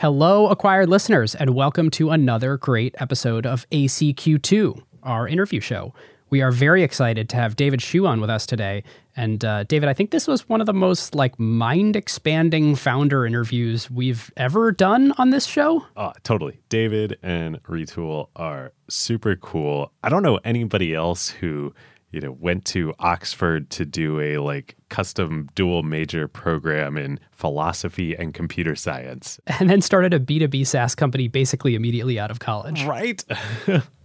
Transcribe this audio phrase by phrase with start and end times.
[0.00, 5.92] Hello, acquired listeners, and welcome to another great episode of ACQ2, our interview show.
[6.30, 8.84] We are very excited to have David Hsu on with us today.
[9.16, 13.26] And uh, David, I think this was one of the most like mind expanding founder
[13.26, 15.84] interviews we've ever done on this show.
[15.96, 16.60] Oh, totally.
[16.68, 19.90] David and Retool are super cool.
[20.04, 21.74] I don't know anybody else who
[22.10, 28.14] you know went to oxford to do a like custom dual major program in philosophy
[28.14, 29.38] and computer science.
[29.60, 32.84] And then started a b2b saas company basically immediately out of college.
[32.84, 33.24] Right.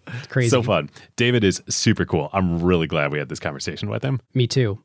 [0.08, 0.50] It's crazy.
[0.50, 0.90] So fun.
[1.16, 2.30] David is super cool.
[2.34, 4.20] I'm really glad we had this conversation with him.
[4.34, 4.84] Me too.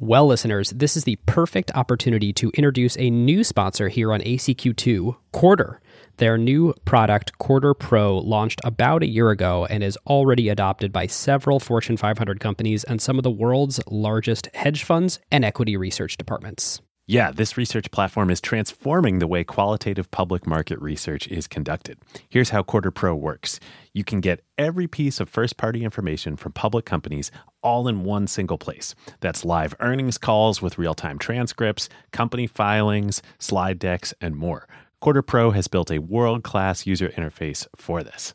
[0.00, 5.14] Well, listeners, this is the perfect opportunity to introduce a new sponsor here on ACQ2,
[5.32, 5.78] Quartr.
[6.18, 11.08] Their new product, Quartr Pro, launched about a year ago and is already adopted by
[11.08, 16.16] several Fortune 500 companies and some of the world's largest hedge funds and equity research
[16.16, 16.80] departments.
[17.06, 21.98] Yeah, this research platform is transforming the way qualitative public market research is conducted.
[22.30, 23.60] Here's how Quartr Pro works
[23.92, 27.30] you can get every piece of first party information from public companies
[27.62, 28.94] all in one single place.
[29.20, 34.66] That's live earnings calls with real time transcripts, company filings, slide decks, and more.
[35.04, 38.32] Quartr Pro has built a world class user interface for this.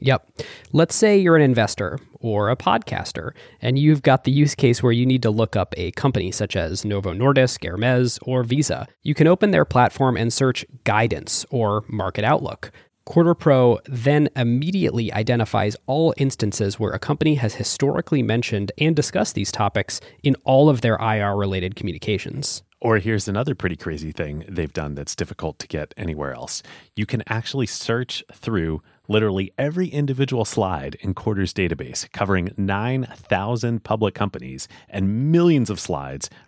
[0.00, 0.28] Yep.
[0.72, 3.30] Let's say you're an investor or a podcaster,
[3.62, 6.56] and you've got the use case where you need to look up a company such
[6.56, 8.88] as Novo Nordisk, Hermes, or Visa.
[9.04, 12.72] You can open their platform and search guidance or market outlook.
[13.06, 19.36] Quartr Pro then immediately identifies all instances where a company has historically mentioned and discussed
[19.36, 22.64] these topics in all of their IR related communications.
[22.80, 26.62] Or here's another pretty crazy thing they've done that's difficult to get anywhere else.
[26.94, 34.14] You can actually search through literally every individual slide in Quartr's database, covering 9,000 public
[34.14, 36.30] companies and millions of slides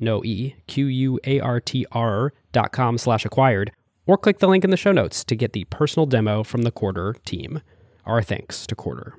[0.00, 3.72] no E, Q-U-A-R-T-R dot com slash acquired,
[4.06, 6.72] or click the link in the show notes to get the personal demo from the
[6.72, 7.60] Quartr team.
[8.06, 9.12] Our thanks to Quartr.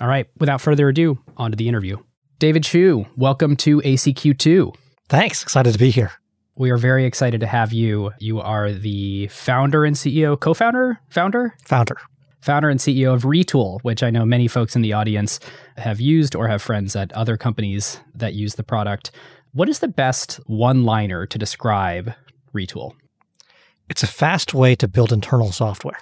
[0.00, 1.98] All right, without further ado, on to the interview.
[2.38, 4.74] David Hsu, welcome to ACQ2.
[5.08, 6.12] Thanks, excited to be here.
[6.56, 8.12] We are very excited to have you.
[8.18, 11.54] You are the founder and CEO, co-founder, founder?
[11.64, 11.98] Founder
[12.42, 15.40] founder and CEO of Retool, which I know many folks in the audience
[15.78, 19.12] have used or have friends at other companies that use the product.
[19.54, 22.14] What is the best one liner to describe
[22.54, 22.94] Retool?
[23.90, 25.98] It's a fast way to build internal software.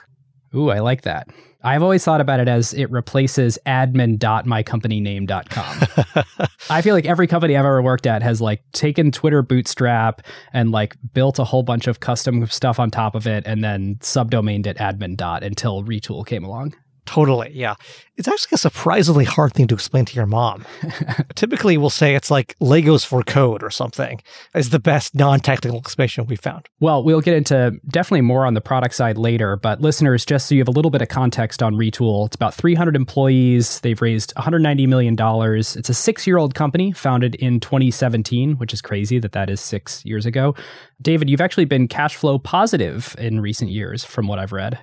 [0.55, 1.27] Ooh, I like that.
[1.65, 6.47] I've always thought about it as it replaces admin.mycompanyname.com.
[6.71, 10.23] I feel like every company I've ever worked at has like taken Twitter Bootstrap
[10.53, 13.97] and like built a whole bunch of custom stuff on top of it and then
[13.97, 15.43] subdomained it admin.
[15.43, 16.77] until Retool came along.
[17.11, 17.51] Totally.
[17.53, 17.75] Yeah.
[18.17, 20.65] It's actually a surprisingly hard thing to explain to your mom.
[21.35, 24.23] Typically, we'll say it's like Legos for code or something
[24.55, 26.69] is the best non technical explanation we found.
[26.79, 30.55] Well, we'll get into definitely more on the product side later, but listeners, just so
[30.55, 33.81] you have a little bit of context on Retool, it's about 300 employees.
[33.81, 35.17] They've raised $190 million.
[35.19, 39.61] It's a six year old company founded in 2017, which is crazy that that is
[39.61, 40.55] six years ago.
[41.03, 44.79] David, you've actually been cash flow positive in recent years, from what I've read.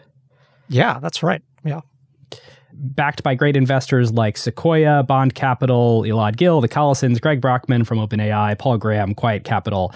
[0.67, 1.41] Yeah, that's right.
[1.63, 1.79] Yeah
[2.73, 7.97] backed by great investors like Sequoia, Bond Capital, Elad Gill, the Collisons, Greg Brockman from
[7.97, 9.93] OpenAI, Paul Graham, Quiet Capital.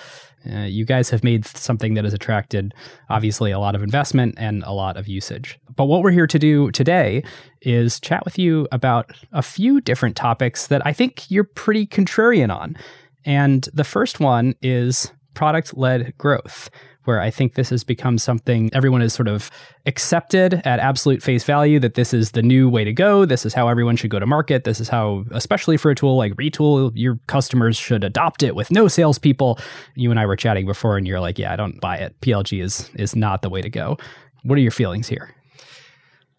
[0.51, 2.73] Uh, you guys have made something that has attracted
[3.09, 5.59] obviously a lot of investment and a lot of usage.
[5.75, 7.23] But what we're here to do today
[7.61, 12.53] is chat with you about a few different topics that I think you're pretty contrarian
[12.53, 12.75] on.
[13.23, 16.69] And the first one is product led growth
[17.05, 19.49] where I think this has become something everyone has sort of
[19.85, 23.25] accepted at absolute face value that this is the new way to go.
[23.25, 24.63] This is how everyone should go to market.
[24.63, 28.71] This is how, especially for a tool like Retool, your customers should adopt it with
[28.71, 29.59] no salespeople.
[29.95, 32.19] You and I were chatting before, and you're like, "Yeah, I don't buy it.
[32.21, 33.97] PLG is is not the way to go."
[34.43, 35.35] What are your feelings here?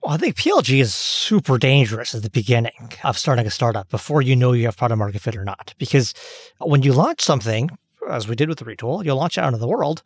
[0.03, 4.21] Well, I think PLG is super dangerous at the beginning of starting a startup before
[4.21, 5.75] you know you have product market fit or not.
[5.79, 6.13] Because
[6.59, 7.71] when you launch something,
[8.11, 10.03] as we did with the retool, you'll launch it out into the world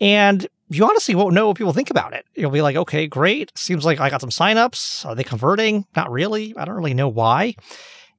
[0.00, 2.26] and you honestly won't know what people think about it.
[2.34, 3.56] You'll be like, okay, great.
[3.56, 5.06] Seems like I got some signups.
[5.06, 5.86] Are they converting?
[5.96, 6.54] Not really.
[6.56, 7.54] I don't really know why.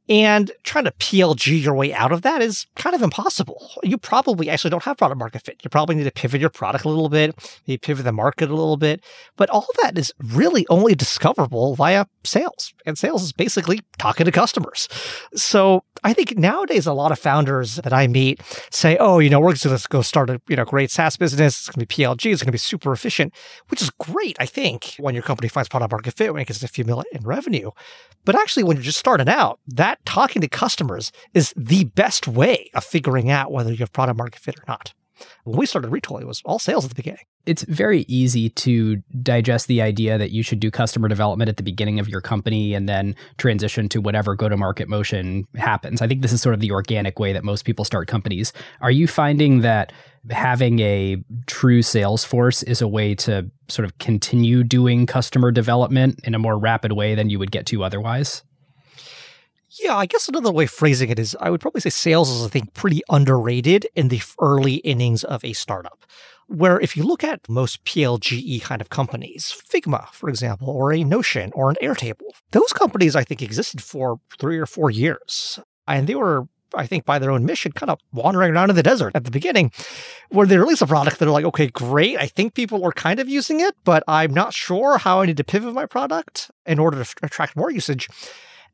[0.10, 3.70] And trying to PLG your way out of that is kind of impossible.
[3.84, 5.62] You probably actually don't have product market fit.
[5.64, 7.36] You probably need to pivot your product a little bit,
[7.68, 9.04] maybe pivot the market a little bit.
[9.38, 12.74] But all that is really only discoverable via sales.
[12.88, 14.90] And sales is basically talking to customers.
[15.36, 18.42] So I think nowadays a lot of founders that I meet
[18.72, 21.60] say, oh, you know, we're going to go start a you know great SaaS business.
[21.60, 22.32] It's going to be PLG.
[22.32, 23.34] It's going to be super efficient,
[23.68, 26.64] which is great, I think, when your company finds product market fit, when it gets
[26.64, 27.72] a few million in revenue.
[28.26, 32.70] But actually, when you're just starting out, that talking to customers is the best way
[32.74, 34.94] of figuring out whether you have product market fit or not.
[35.44, 37.26] When we started Retool, it was all sales at the beginning.
[37.46, 41.64] It's very easy to digest the idea that you should do customer development at the
[41.64, 46.02] beginning of your company and then transition to whatever go to market motion happens.
[46.02, 48.54] I think this is sort of the organic way that most people start companies.
[48.82, 49.92] Are you finding that
[50.30, 51.18] having a
[51.48, 56.40] true sales force is a way to sort of continue doing customer development in a
[56.40, 58.44] more rapid way than you would get to otherwise?
[59.72, 62.46] Yeah, I guess another way of phrasing it is I would probably say sales is,
[62.46, 66.06] I think, pretty underrated in the early innings of a startup.
[66.48, 71.04] Where if you look at most PLGE kind of companies, Figma, for example, or a
[71.04, 75.60] Notion or an Airtable, those companies I think existed for three or four years.
[75.88, 78.84] And they were I think by their own mission, kind of wandering around in the
[78.84, 79.72] desert at the beginning,
[80.30, 82.18] where they release a product that are like, okay, great.
[82.18, 85.38] I think people are kind of using it, but I'm not sure how I need
[85.38, 88.08] to pivot my product in order to attract more usage.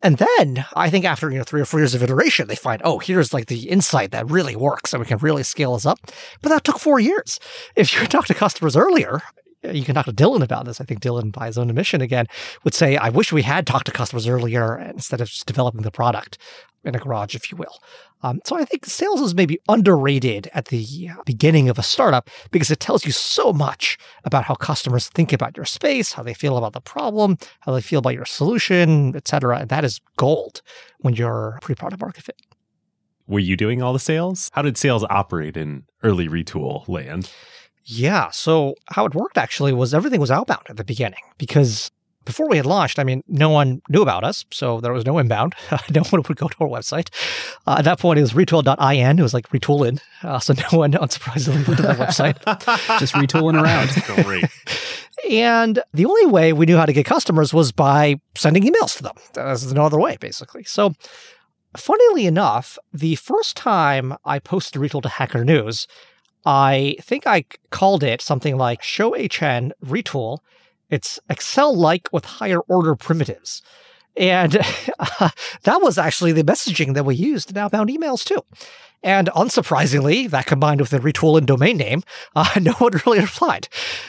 [0.01, 2.81] And then I think after, you know, three or four years of iteration, they find,
[2.83, 5.99] oh, here's like the insight that really works and we can really scale this up.
[6.41, 7.39] But that took four years.
[7.75, 9.21] If you talk to customers earlier,
[9.63, 10.79] you can talk to Dylan about this.
[10.79, 12.27] I think Dylan, by his own admission again,
[12.63, 15.91] would say, I wish we had talked to customers earlier instead of just developing the
[15.91, 16.37] product
[16.85, 17.79] in a garage, if you will.
[18.21, 22.71] Um, so I think sales is maybe underrated at the beginning of a startup because
[22.71, 26.57] it tells you so much about how customers think about your space, how they feel
[26.57, 29.59] about the problem, how they feel about your solution, et cetera.
[29.59, 30.61] And that is gold
[30.99, 32.41] when you're pre-product market fit.
[33.27, 34.49] Were you doing all the sales?
[34.53, 37.31] How did sales operate in early retool land?
[37.83, 38.31] Yeah.
[38.31, 41.91] So how it worked actually was everything was outbound at the beginning because
[42.25, 45.17] before we had launched, I mean, no one knew about us, so there was no
[45.17, 45.53] inbound.
[45.93, 47.09] no one would go to our website.
[47.67, 49.19] Uh, at that point, it was retool.in.
[49.19, 50.01] It was like retooling.
[50.23, 52.37] Uh, so no one, unsurprisingly, went to that website.
[52.99, 53.89] Just retooling around.
[54.25, 54.45] Great.
[55.29, 59.03] and the only way we knew how to get customers was by sending emails to
[59.03, 59.15] them.
[59.33, 60.63] There's no other way, basically.
[60.63, 60.93] So,
[61.77, 65.87] funnily enough, the first time I posted Retool to Hacker News,
[66.45, 70.39] I think I called it something like Show HN Retool
[70.89, 73.61] it's Excel like with higher order primitives.
[74.17, 74.57] And
[74.99, 75.29] uh,
[75.63, 78.41] that was actually the messaging that we used in outbound emails too.
[79.03, 82.01] And unsurprisingly, that combined with the retool and domain name,
[82.35, 83.67] uh, no one really replied.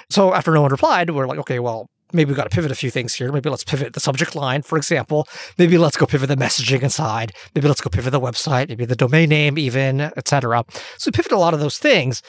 [0.09, 2.77] So after no one replied, we're like, okay, well, maybe we've got to pivot a
[2.77, 3.33] few things here.
[3.33, 5.29] Maybe let's pivot the subject line, for example.
[5.59, 7.33] Maybe let's go pivot the messaging inside.
[7.55, 10.65] Maybe let's go pivot the website, maybe the domain name even, etc.
[10.99, 12.23] So we pivot a lot of those things.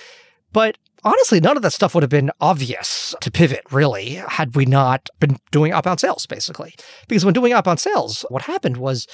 [0.51, 0.77] But
[1.07, 5.09] honestly, none of that stuff would have been obvious to pivot, really, had we not
[5.19, 6.75] been doing outbound sales, basically.
[7.07, 9.07] Because when doing outbound sales, what happened was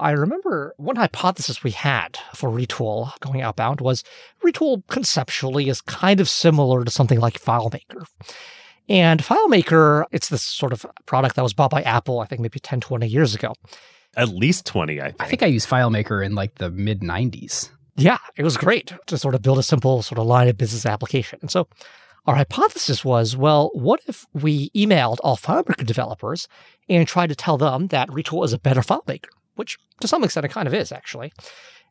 [0.00, 4.02] I remember one hypothesis we had for Retool going outbound was
[4.42, 8.06] Retool conceptually is kind of similar to something like FileMaker.
[8.88, 12.58] And FileMaker, it's this sort of product that was bought by Apple, I think maybe
[12.58, 13.52] 10, 20 years ago.
[14.16, 15.22] At least 20, I think.
[15.22, 17.70] I think I used FileMaker in like the mid 90s.
[18.00, 20.86] Yeah, it was great to sort of build a simple sort of line of business
[20.86, 21.38] application.
[21.42, 21.68] And so
[22.26, 26.48] our hypothesis was, well, what if we emailed all FileMaker developers
[26.88, 30.46] and tried to tell them that Retool is a better FileMaker, which to some extent
[30.46, 31.30] it kind of is actually.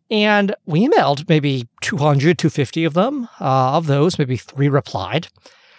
[0.10, 3.30] And we emailed maybe 200, 250 of them.
[3.39, 5.28] Uh, of those, maybe three replied.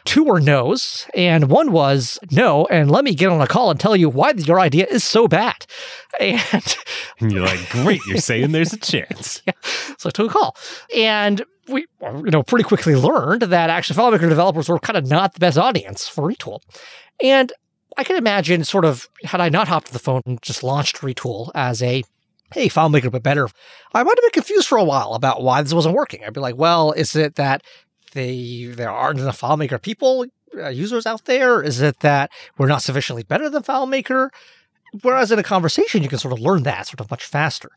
[0.04, 2.66] Two were no's, and one was no.
[2.66, 5.28] And let me get on a call and tell you why your idea is so
[5.28, 5.66] bad.
[6.18, 6.76] And,
[7.20, 9.40] and you're like, great, you're saying there's a chance.
[9.46, 9.54] yeah.
[9.96, 10.54] So I took a call.
[10.94, 15.32] And we, you know, pretty quickly learned that actually FileMaker developers were kind of not
[15.32, 16.60] the best audience for Retool.
[17.22, 17.52] And
[17.96, 20.96] I can imagine sort of had I not hopped to the phone and just launched
[20.96, 22.02] Retool as a
[22.52, 23.48] hey, FileMaker, but better,
[23.94, 26.24] I might have been confused for a while about why this wasn't working.
[26.24, 27.62] I'd be like, well, is it that
[28.12, 30.26] they there aren't enough FileMaker people,
[30.56, 31.62] uh, users out there?
[31.62, 34.30] Is it that we're not sufficiently better than FileMaker?
[35.02, 37.70] Whereas in a conversation, you can sort of learn that sort of much faster.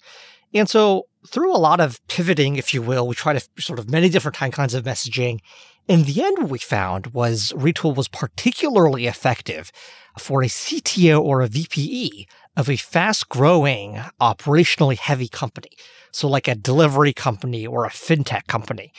[0.53, 3.89] And so through a lot of pivoting, if you will, we tried to sort of
[3.89, 5.39] many different kinds of messaging.
[5.87, 9.71] In the end, what we found was Retool was particularly effective
[10.17, 12.25] for a CTO or a VPE
[12.55, 15.71] of a fast growing, operationally heavy company.
[16.11, 18.93] So, like a delivery company or a fintech company.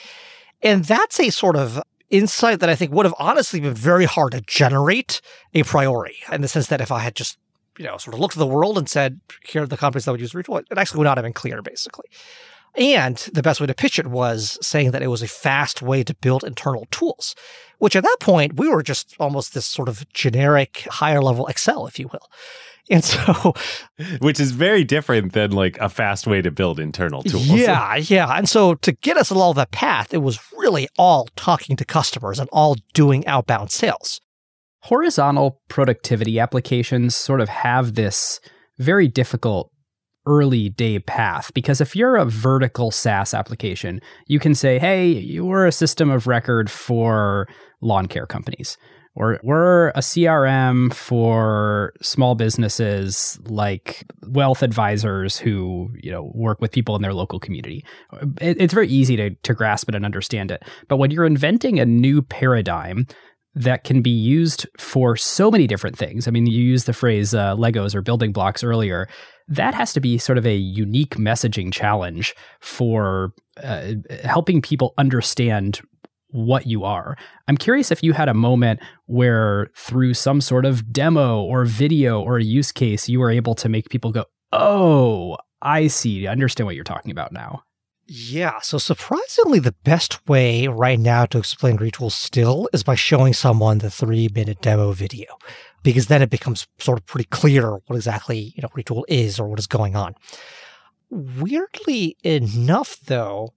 [0.65, 1.81] And that's a sort of
[2.11, 5.21] insight that I think would have honestly been very hard to generate
[5.53, 7.39] a priori in the sense that if I had just,
[7.79, 10.13] you know, sort of looked at the world and said, here are the companies that
[10.13, 12.07] would use Retool, it actually would not have been clear, basically.
[12.77, 16.03] And the best way to pitch it was saying that it was a fast way
[16.03, 17.37] to build internal tools,
[17.79, 21.87] which at that point, we were just almost this sort of generic higher level Excel,
[21.87, 22.29] if you will.
[22.91, 23.55] And so,
[24.21, 27.47] which is very different than like a fast way to build internal tools.
[27.47, 28.37] Yeah, yeah.
[28.37, 32.39] And so, to get us along that path, it was really all talking to customers
[32.39, 34.21] and all doing outbound sales.
[34.81, 38.39] Horizontal productivity applications sort of have this
[38.79, 39.71] very difficult
[40.27, 45.67] early day path because if you're a vertical SaaS application, you can say, hey, you're
[45.67, 47.49] a system of record for
[47.81, 48.77] lawn care companies.
[49.17, 56.73] Or we're a CRM for small businesses like wealth advisors who, you know, work with
[56.73, 57.85] people in their local community.
[58.41, 60.63] it's very easy to, to grasp it and understand it.
[60.89, 63.07] But when you're inventing a new paradigm
[63.57, 66.27] that can be used for so many different things.
[66.27, 69.09] I mean, you used the phrase uh, Legos or building blocks earlier
[69.49, 73.93] that has to be sort of a unique messaging challenge for uh,
[74.23, 75.81] helping people understand
[76.35, 77.17] what you are.
[77.47, 82.21] I'm curious if you had a moment where, through some sort of demo or video
[82.21, 86.27] or a use case, you were able to make people go, Oh, I see.
[86.27, 87.63] I understand what you're talking about now.
[88.07, 93.33] Yeah, so surprisingly, the best way right now to explain Retool still is by showing
[93.33, 95.39] someone the three minute demo video
[95.83, 99.49] because then it becomes sort of pretty clear what exactly, you know, Retool is or
[99.49, 100.15] what is going on.
[101.11, 103.55] Weirdly enough, though,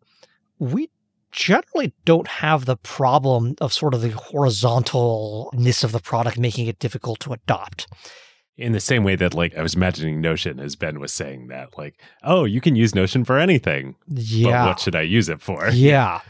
[0.60, 0.90] we
[1.38, 6.80] generally don't have the problem of sort of the horizontalness of the product making it
[6.80, 7.88] difficult to adopt.
[8.58, 11.78] In the same way that, like, I was imagining Notion, as Ben was saying that,
[11.78, 13.96] like, oh, you can use Notion for anything.
[14.08, 14.64] Yeah.
[14.64, 15.70] But what should I use it for?
[15.72, 16.22] Yeah.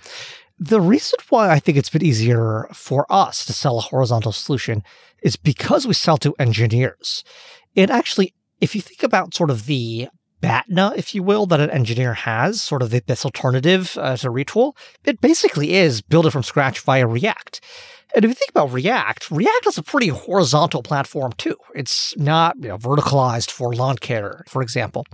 [0.60, 4.84] The reason why I think it's been easier for us to sell a horizontal solution
[5.22, 7.24] is because we sell to engineers.
[7.76, 10.10] It actually, if you think about sort of the
[10.41, 14.75] BATNA, if you will, that an engineer has, sort of this alternative uh, to Retool,
[15.03, 17.62] it basically is build it from scratch via React.
[18.15, 21.56] And if you think about React, React is a pretty horizontal platform too.
[21.75, 25.06] It's not you know, verticalized for lawn care, for example.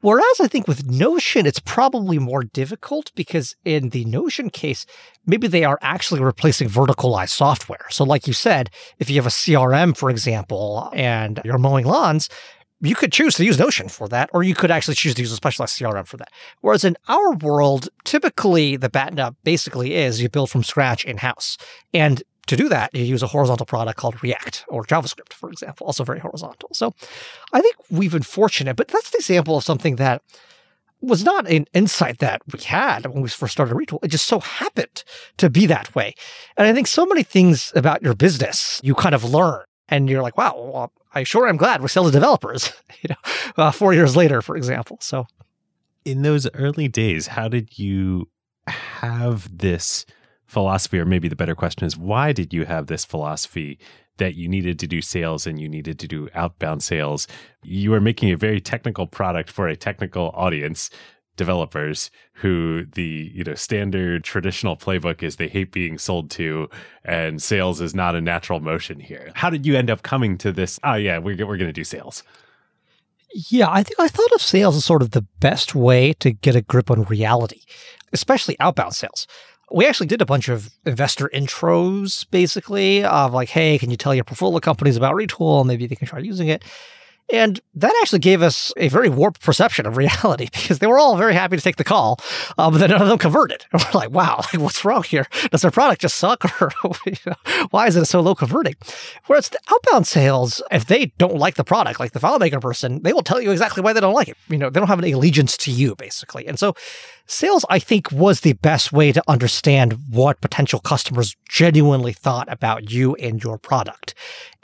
[0.00, 4.86] Whereas I think with Notion, it's probably more difficult because in the Notion case,
[5.26, 7.86] maybe they are actually replacing verticalized software.
[7.90, 12.28] So, like you said, if you have a CRM, for example, and you're mowing lawns,
[12.80, 15.32] you could choose to use Notion for that, or you could actually choose to use
[15.32, 16.28] a specialized CRM for that.
[16.60, 21.56] Whereas in our world, typically the BATNA basically is you build from scratch in house.
[21.92, 25.86] And to do that, you use a horizontal product called React or JavaScript, for example,
[25.86, 26.70] also very horizontal.
[26.72, 26.92] So
[27.52, 30.22] I think we've been fortunate, but that's an example of something that
[31.00, 34.02] was not an insight that we had when we first started Retool.
[34.02, 35.04] It just so happened
[35.36, 36.14] to be that way.
[36.56, 40.22] And I think so many things about your business you kind of learn and you're
[40.22, 42.72] like, wow, well, I sure am glad we're still the developers,
[43.02, 44.98] you know, uh, four years later, for example.
[45.00, 45.26] So
[46.04, 48.28] in those early days, how did you
[48.68, 50.06] have this
[50.46, 53.80] philosophy, or maybe the better question is, why did you have this philosophy
[54.18, 57.26] that you needed to do sales and you needed to do outbound sales?
[57.64, 60.88] You were making a very technical product for a technical audience
[61.38, 66.68] developers who the you know standard traditional playbook is they hate being sold to
[67.04, 70.52] and sales is not a natural motion here how did you end up coming to
[70.52, 72.22] this oh yeah we're, we're going to do sales
[73.32, 76.54] yeah i think i thought of sales as sort of the best way to get
[76.54, 77.62] a grip on reality
[78.12, 79.26] especially outbound sales
[79.70, 84.14] we actually did a bunch of investor intros, basically, of like, hey, can you tell
[84.14, 85.66] your portfolio companies about Retool?
[85.66, 86.64] Maybe they can try using it.
[87.32, 91.16] And that actually gave us a very warped perception of reality because they were all
[91.16, 92.18] very happy to take the call,
[92.56, 93.66] uh, but then none of them converted.
[93.72, 95.26] And we're like, wow, like, what's wrong here?
[95.50, 96.70] Does their product just suck or
[97.70, 98.74] why is it so low converting?
[99.26, 103.12] Whereas the outbound sales, if they don't like the product, like the FileMaker person, they
[103.12, 104.36] will tell you exactly why they don't like it.
[104.48, 106.46] You know, they don't have any allegiance to you, basically.
[106.46, 106.74] And so
[107.26, 112.90] sales, I think, was the best way to understand what potential customers genuinely thought about
[112.90, 114.14] you and your product.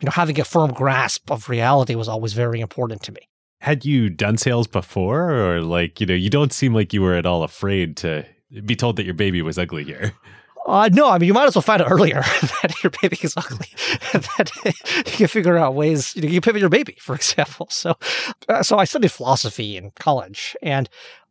[0.04, 3.26] You know, having a firm grasp of reality was always very important to me.
[3.62, 7.14] Had you done sales before, or like, you know, you don't seem like you were
[7.14, 8.26] at all afraid to
[8.66, 10.12] be told that your baby was ugly here?
[10.66, 13.32] Uh, no, I mean, you might as well find out earlier that your baby is
[13.34, 13.68] ugly.
[14.12, 14.50] that
[15.06, 17.68] you can figure out ways, you know, you pivot your baby, for example.
[17.70, 17.94] So,
[18.50, 20.86] uh, so I studied philosophy in college and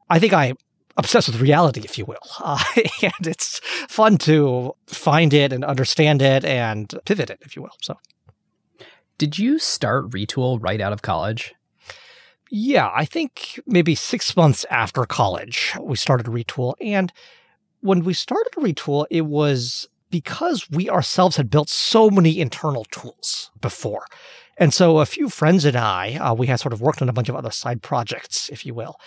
[0.09, 0.53] I think I
[0.97, 2.17] obsessed with reality, if you will.
[2.39, 2.57] Uh,
[3.03, 7.77] and it's fun to find it and understand it and pivot it, if you will.
[7.79, 7.99] So,
[9.23, 11.55] did you start Retool right out of college?
[12.51, 16.73] Yeah, I think maybe six months after college, we started Retool.
[16.81, 17.09] And
[17.79, 23.49] when we started Retool, it was because we ourselves had built so many internal tools
[23.61, 24.07] before.
[24.57, 27.13] And so a few friends and I, uh, we had sort of worked on a
[27.13, 28.99] bunch of other side projects, if you will.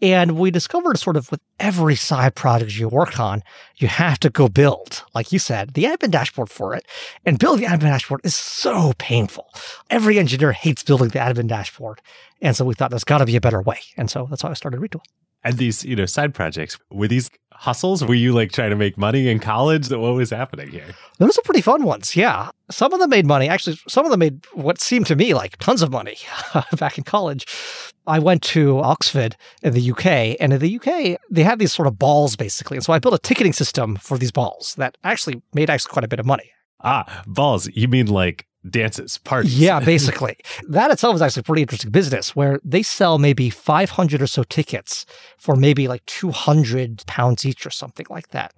[0.00, 3.42] And we discovered sort of with every side project you work on,
[3.76, 6.86] you have to go build, like you said, the admin dashboard for it.
[7.24, 9.48] And building the admin dashboard is so painful.
[9.90, 12.00] Every engineer hates building the admin dashboard.
[12.40, 13.78] And so we thought there's got to be a better way.
[13.96, 15.02] And so that's how I started Retool.
[15.44, 18.04] And these, you know, side projects, were these hustles?
[18.04, 19.88] Were you like trying to make money in college?
[19.88, 20.86] That what was happening here?
[21.18, 22.16] Those are pretty fun ones.
[22.16, 22.50] Yeah.
[22.70, 23.48] Some of them made money.
[23.48, 26.16] Actually, some of them made what seemed to me like tons of money
[26.76, 27.46] back in college.
[28.06, 31.86] I went to Oxford in the UK, and in the UK, they had these sort
[31.86, 32.76] of balls basically.
[32.76, 36.04] And so I built a ticketing system for these balls that actually made actually quite
[36.04, 36.50] a bit of money.
[36.82, 37.68] Ah, balls.
[37.74, 39.58] You mean like dances, parties.
[39.58, 40.36] Yeah, basically.
[40.68, 44.42] that itself is actually a pretty interesting business where they sell maybe 500 or so
[44.44, 45.06] tickets
[45.38, 48.52] for maybe like 200 pounds each or something like that.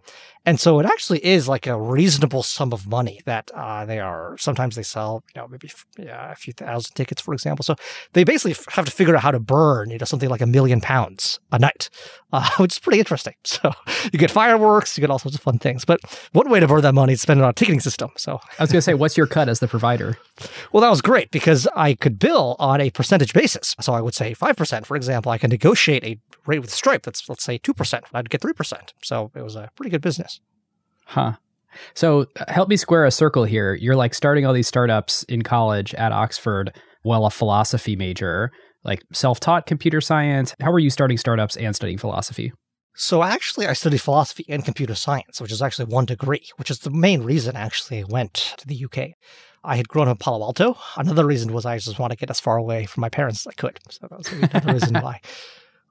[0.46, 4.36] And so it actually is like a reasonable sum of money that uh, they are.
[4.38, 7.62] Sometimes they sell, you know, maybe yeah, a few thousand tickets, for example.
[7.62, 7.76] So
[8.12, 10.80] they basically have to figure out how to burn, you know, something like a million
[10.80, 11.88] pounds a night,
[12.32, 13.34] uh, which is pretty interesting.
[13.54, 13.72] So
[14.12, 15.84] you get fireworks, you get all sorts of fun things.
[15.84, 16.00] But
[16.32, 18.10] one way to burn that money is spend it on a ticketing system.
[18.16, 20.18] So I was going to say, what's your cut as the provider?
[20.72, 23.76] Well, that was great because I could bill on a percentage basis.
[23.80, 25.30] So I would say 5%, for example.
[25.30, 28.02] I can negotiate a rate with Stripe that's, let's say, 2%.
[28.12, 28.90] I'd get 3%.
[29.02, 30.33] So it was a pretty good business.
[31.06, 31.34] Huh.
[31.94, 33.74] So uh, help me square a circle here.
[33.74, 38.52] You're like starting all these startups in college at Oxford while a philosophy major,
[38.84, 40.54] like self taught computer science.
[40.60, 42.52] How were you starting startups and studying philosophy?
[42.96, 46.78] So actually, I studied philosophy and computer science, which is actually one degree, which is
[46.78, 49.10] the main reason actually I went to the UK.
[49.64, 50.76] I had grown up in Palo Alto.
[50.96, 53.50] Another reason was I just wanted to get as far away from my parents as
[53.50, 53.80] I could.
[53.88, 55.20] So that was another reason why.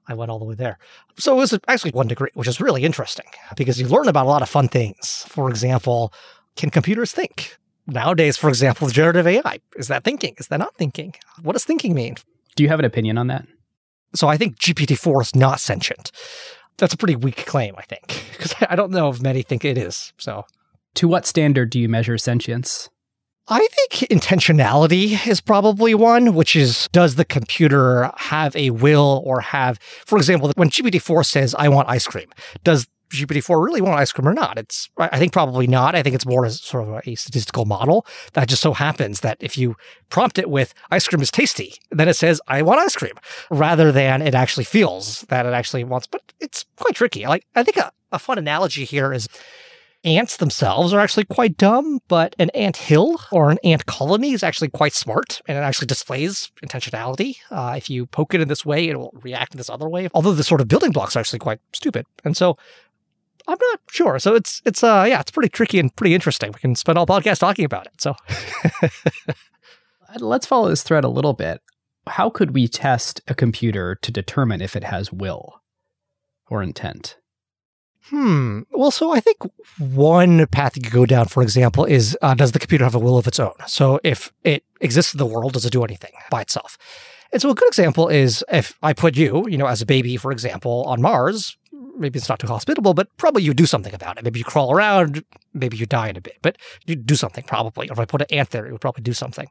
[0.08, 0.78] I went all the way there.
[1.18, 4.28] So it was actually one degree, which is really interesting because you learn about a
[4.28, 5.24] lot of fun things.
[5.28, 6.12] For example,
[6.56, 7.56] can computers think?
[7.86, 10.34] Nowadays, for example, generative AI, is that thinking?
[10.38, 11.14] Is that not thinking?
[11.42, 12.16] What does thinking mean?
[12.56, 13.46] Do you have an opinion on that?
[14.14, 16.10] So I think GPT-4 is not sentient.
[16.78, 19.78] That's a pretty weak claim, I think, because I don't know if many think it
[19.78, 20.12] is.
[20.18, 20.44] So,
[20.94, 22.88] to what standard do you measure sentience?
[23.46, 29.40] I think intentionality is probably one, which is does the computer have a will or
[29.40, 32.30] have, for example, when GPT-4 says, I want ice cream,
[32.62, 34.58] does GPT-4 really want ice cream or not?
[34.58, 35.94] It's, I think probably not.
[35.94, 39.36] I think it's more as sort of a statistical model that just so happens that
[39.40, 39.76] if you
[40.08, 43.14] prompt it with ice cream is tasty, then it says, I want ice cream
[43.50, 47.26] rather than it actually feels that it actually wants, but it's quite tricky.
[47.26, 49.28] Like, I think a, a fun analogy here is
[50.04, 54.42] ants themselves are actually quite dumb, but an ant hill or an ant colony is
[54.42, 57.36] actually quite smart and it actually displays intentionality.
[57.50, 60.08] Uh, if you poke it in this way, it will react in this other way.
[60.14, 62.06] Although the sort of building blocks are actually quite stupid.
[62.24, 62.56] And so
[63.46, 64.18] I'm not sure.
[64.18, 66.50] So it's it's uh yeah, it's pretty tricky and pretty interesting.
[66.52, 68.00] We can spend all podcast talking about it.
[68.00, 68.14] So
[70.18, 71.60] let's follow this thread a little bit.
[72.06, 75.62] How could we test a computer to determine if it has will
[76.48, 77.16] or intent?
[78.10, 78.60] Hmm.
[78.70, 79.38] Well, so I think
[79.78, 82.98] one path you could go down, for example, is uh, does the computer have a
[82.98, 83.54] will of its own?
[83.66, 86.76] So if it exists in the world, does it do anything by itself?
[87.32, 90.16] And so a good example is if I put you, you know, as a baby,
[90.16, 91.56] for example, on Mars,
[91.96, 94.24] maybe it's not too hospitable, but probably you do something about it.
[94.24, 97.88] Maybe you crawl around, maybe you die in a bit, but you do something probably.
[97.88, 99.48] Or if I put an ant there, it would probably do something.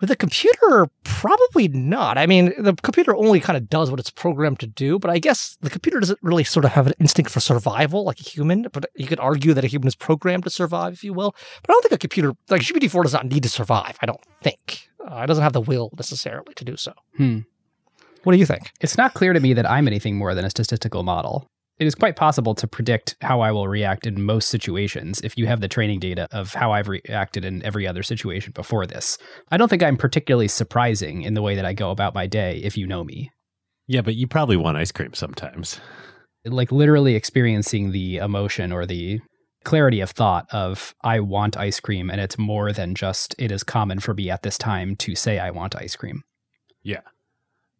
[0.00, 2.18] With a computer, probably not.
[2.18, 5.18] I mean, the computer only kind of does what it's programmed to do, but I
[5.18, 8.68] guess the computer doesn't really sort of have an instinct for survival like a human.
[8.72, 11.34] But you could argue that a human is programmed to survive, if you will.
[11.62, 13.98] But I don't think a computer, like GPT-4, does not need to survive.
[14.00, 14.88] I don't think.
[15.04, 16.92] Uh, it doesn't have the will necessarily to do so.
[17.16, 17.40] Hmm.
[18.22, 18.72] What do you think?
[18.80, 21.94] It's not clear to me that I'm anything more than a statistical model it is
[21.94, 25.68] quite possible to predict how I will react in most situations if you have the
[25.68, 29.16] training data of how I've reacted in every other situation before this.
[29.50, 32.60] I don't think I'm particularly surprising in the way that I go about my day
[32.64, 33.30] if you know me.
[33.86, 35.80] Yeah, but you probably want ice cream sometimes.
[36.44, 39.20] Like literally experiencing the emotion or the
[39.64, 43.62] clarity of thought of I want ice cream and it's more than just it is
[43.62, 46.22] common for me at this time to say I want ice cream.
[46.82, 47.02] Yeah.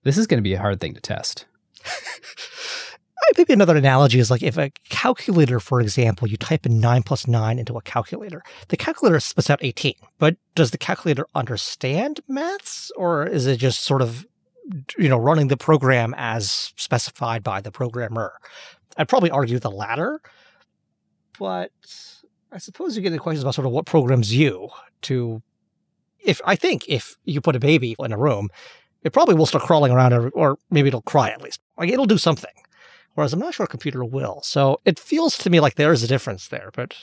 [0.04, 1.46] This is going to be a hard thing to test.
[3.36, 7.26] maybe another analogy is like if a calculator, for example, you type in 9 plus
[7.26, 9.94] 9 into a calculator, the calculator spits out 18.
[10.18, 14.26] But does the calculator understand maths or is it just sort of
[14.98, 18.38] you know, running the program as specified by the programmer.
[18.96, 20.20] I'd probably argue the latter,
[21.38, 21.70] but
[22.52, 24.68] I suppose you get the questions about sort of what programs you
[25.02, 25.42] to.
[26.24, 28.48] If I think if you put a baby in a room,
[29.02, 31.60] it probably will start crawling around, or maybe it'll cry at least.
[31.78, 32.50] Like it'll do something.
[33.18, 34.42] Whereas I'm not sure a computer will.
[34.44, 36.96] So it feels to me like there is a difference there, but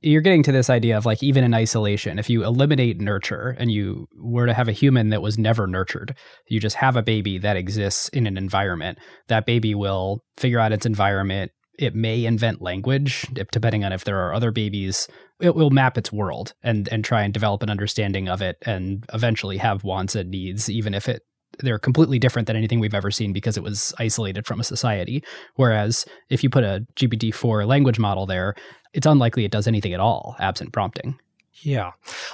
[0.00, 3.70] you're getting to this idea of like even in isolation if you eliminate nurture and
[3.70, 7.36] you were to have a human that was never nurtured you just have a baby
[7.36, 8.96] that exists in an environment.
[9.26, 11.52] That baby will figure out its environment.
[11.78, 15.06] It may invent language depending on if there are other babies.
[15.38, 19.04] It will map its world and and try and develop an understanding of it and
[19.12, 21.24] eventually have wants and needs even if it
[21.58, 25.22] they're completely different than anything we've ever seen because it was isolated from a society.
[25.56, 28.54] Whereas if you put a GPT-4 language model there,
[28.92, 31.18] it's unlikely it does anything at all absent prompting.
[31.62, 31.92] Yeah.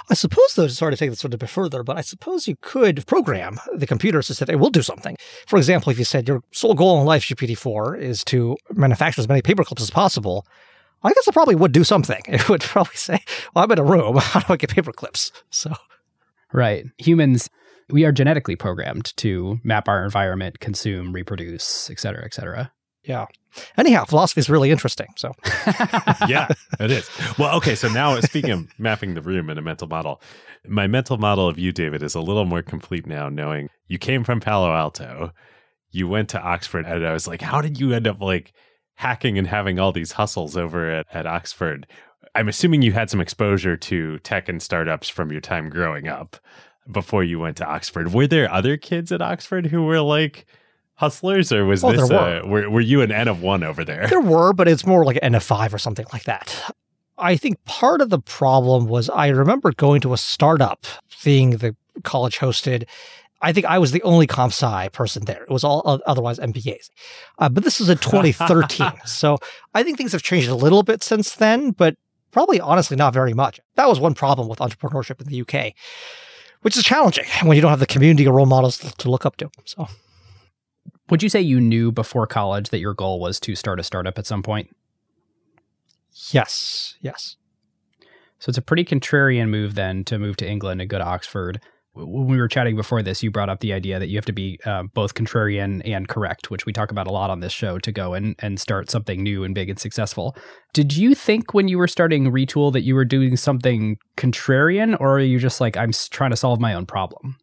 [0.09, 3.05] I suppose, though, sorry to take this a bit further, but I suppose you could
[3.07, 5.15] program the computer so that it will do something.
[5.47, 9.27] For example, if you said your sole goal in life, GPT-4, is to manufacture as
[9.27, 10.45] many paperclips as possible,
[11.03, 12.21] I guess it probably would do something.
[12.27, 14.17] It would probably say, well, I'm in a room.
[14.17, 15.31] How do I get paperclips?
[15.49, 15.73] So.
[16.53, 16.85] Right.
[16.99, 17.49] Humans
[17.89, 22.71] we are genetically programmed to map our environment, consume, reproduce, et cetera, et cetera.
[23.03, 23.25] Yeah.
[23.77, 25.07] Anyhow, philosophy is really interesting.
[25.15, 25.33] So,
[26.27, 26.47] yeah,
[26.79, 27.09] it is.
[27.37, 27.75] Well, okay.
[27.75, 30.21] So now, speaking of mapping the room in a mental model,
[30.67, 34.23] my mental model of you, David, is a little more complete now, knowing you came
[34.23, 35.31] from Palo Alto,
[35.91, 38.51] you went to Oxford, and I was like, how did you end up like
[38.95, 41.85] hacking and having all these hustles over at, at Oxford?
[42.33, 46.37] I'm assuming you had some exposure to tech and startups from your time growing up
[46.91, 48.13] before you went to Oxford.
[48.13, 50.45] Were there other kids at Oxford who were like
[50.95, 52.39] hustlers, or was oh, this were.
[52.39, 54.07] A, were, were you an N of one over there?
[54.07, 56.73] There were, but it's more like an N of five or something like that.
[57.17, 61.75] I think part of the problem was I remember going to a startup, thing the
[62.03, 62.85] college hosted.
[63.41, 65.43] I think I was the only comp sci person there.
[65.43, 66.89] It was all otherwise MBAs.
[67.37, 68.91] Uh, but this was in 2013.
[69.05, 69.37] so
[69.73, 71.95] I think things have changed a little bit since then, but
[72.31, 73.59] probably honestly not very much.
[73.75, 75.73] That was one problem with entrepreneurship in the UK
[76.65, 79.37] which is challenging when you don't have the community or role models to look up
[79.37, 79.51] to.
[79.65, 79.87] So,
[81.11, 84.17] would you say you knew before college that your goal was to start a startup
[84.17, 84.75] at some point?
[86.31, 86.95] Yes.
[87.01, 87.35] Yes.
[88.39, 91.61] So it's a pretty contrarian move then to move to England and go to Oxford
[91.95, 94.33] when we were chatting before this, you brought up the idea that you have to
[94.33, 97.79] be uh, both contrarian and correct, which we talk about a lot on this show
[97.79, 100.35] to go and, and start something new and big and successful.
[100.73, 105.15] Did you think when you were starting Retool that you were doing something contrarian, or
[105.15, 107.37] are you just like, I'm trying to solve my own problem?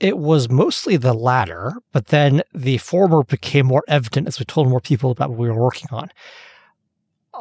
[0.00, 4.68] It was mostly the latter, but then the former became more evident as we told
[4.68, 6.10] more people about what we were working on.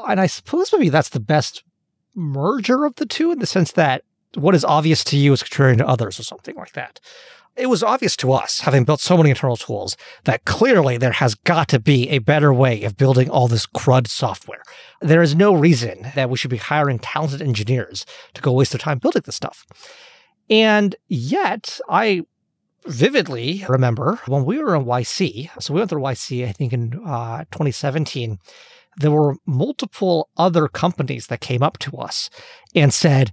[0.07, 1.63] And I suppose maybe that's the best
[2.13, 4.03] merger of the two in the sense that
[4.35, 6.99] what is obvious to you is contrarian to others or something like that.
[7.57, 11.35] It was obvious to us, having built so many internal tools, that clearly there has
[11.35, 14.63] got to be a better way of building all this crud software.
[15.01, 18.79] There is no reason that we should be hiring talented engineers to go waste their
[18.79, 19.65] time building this stuff.
[20.49, 22.23] And yet, I
[22.85, 27.01] vividly remember when we were in YC, so we went through YC, I think in
[27.05, 28.39] uh, 2017,
[28.97, 32.29] there were multiple other companies that came up to us
[32.75, 33.31] and said,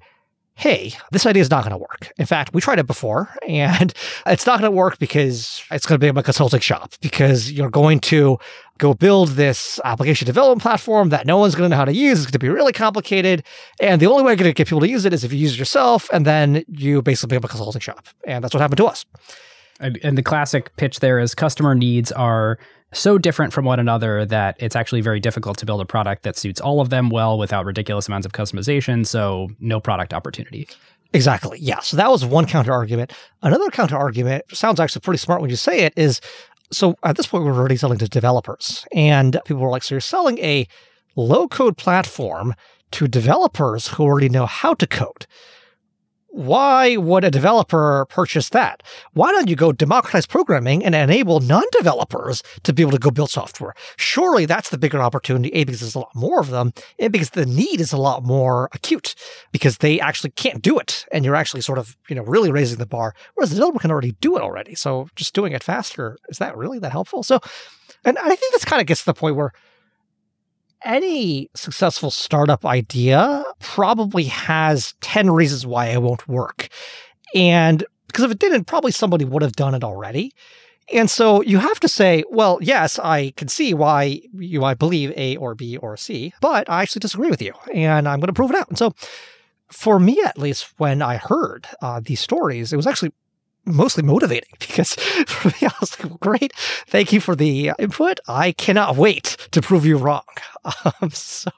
[0.59, 2.13] hey, this idea is not going to work.
[2.19, 3.95] In fact, we tried it before and
[4.27, 7.71] it's not going to work because it's going to be a consulting shop because you're
[7.71, 8.39] going to
[8.79, 12.19] go build this application development platform that no one's going to know how to use.
[12.19, 13.45] It's going to be really complicated.
[13.81, 15.39] And the only way you're going to get people to use it is if you
[15.39, 18.09] use it yourself and then you basically become a consulting shop.
[18.27, 19.07] And that's what happened to us.
[19.79, 22.59] And, and the classic pitch there is customer needs are
[22.93, 26.37] so different from one another that it's actually very difficult to build a product that
[26.37, 29.07] suits all of them well without ridiculous amounts of customization.
[29.07, 30.69] So, no product opportunity.
[31.13, 31.59] Exactly.
[31.61, 31.81] Yeah.
[31.81, 33.13] So that was one counter argument.
[33.43, 36.21] Another counter argument sounds actually pretty smart when you say it is
[36.71, 40.01] so at this point we're already selling to developers and people were like, so you're
[40.01, 40.69] selling a
[41.17, 42.55] low code platform
[42.91, 45.27] to developers who already know how to code
[46.31, 48.83] why would a developer purchase that?
[49.15, 53.11] Why don't you go democratize programming and enable non developers to be able to go
[53.11, 53.75] build software?
[53.97, 57.31] Surely that's the bigger opportunity, A, because there's a lot more of them, and because
[57.31, 59.15] the need is a lot more acute
[59.53, 61.07] because they actually can't do it.
[61.13, 63.91] And you're actually sort of, you know, really raising the bar, whereas the developer can
[63.91, 64.75] already do it already.
[64.75, 67.23] So just doing it faster, is that really that helpful?
[67.23, 67.41] So,
[68.05, 69.53] and I think this kind of gets to the point where
[70.85, 76.69] any successful startup idea probably has 10 reasons why it won't work.
[77.35, 80.33] And because if it didn't, probably somebody would have done it already.
[80.93, 85.13] And so you have to say, well, yes, I can see why you might believe
[85.17, 88.33] A or B or C, but I actually disagree with you, and I'm going to
[88.33, 88.69] prove it out.
[88.69, 88.95] And so,
[89.71, 93.13] for me at least, when I heard uh, these stories, it was actually
[93.69, 96.53] mostly motivating because for me, I was like, well, great.
[96.87, 98.21] Thank you for the input.
[98.27, 100.23] I cannot wait to prove you wrong.
[101.01, 101.51] Um, so,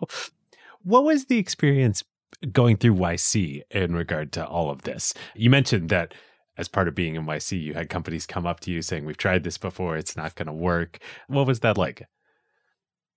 [0.84, 2.04] what was the experience
[2.52, 5.14] going through YC in regard to all of this?
[5.34, 6.14] You mentioned that
[6.56, 9.16] as part of being in YC, you had companies come up to you saying, We've
[9.16, 10.98] tried this before, it's not going to work.
[11.26, 12.06] What was that like?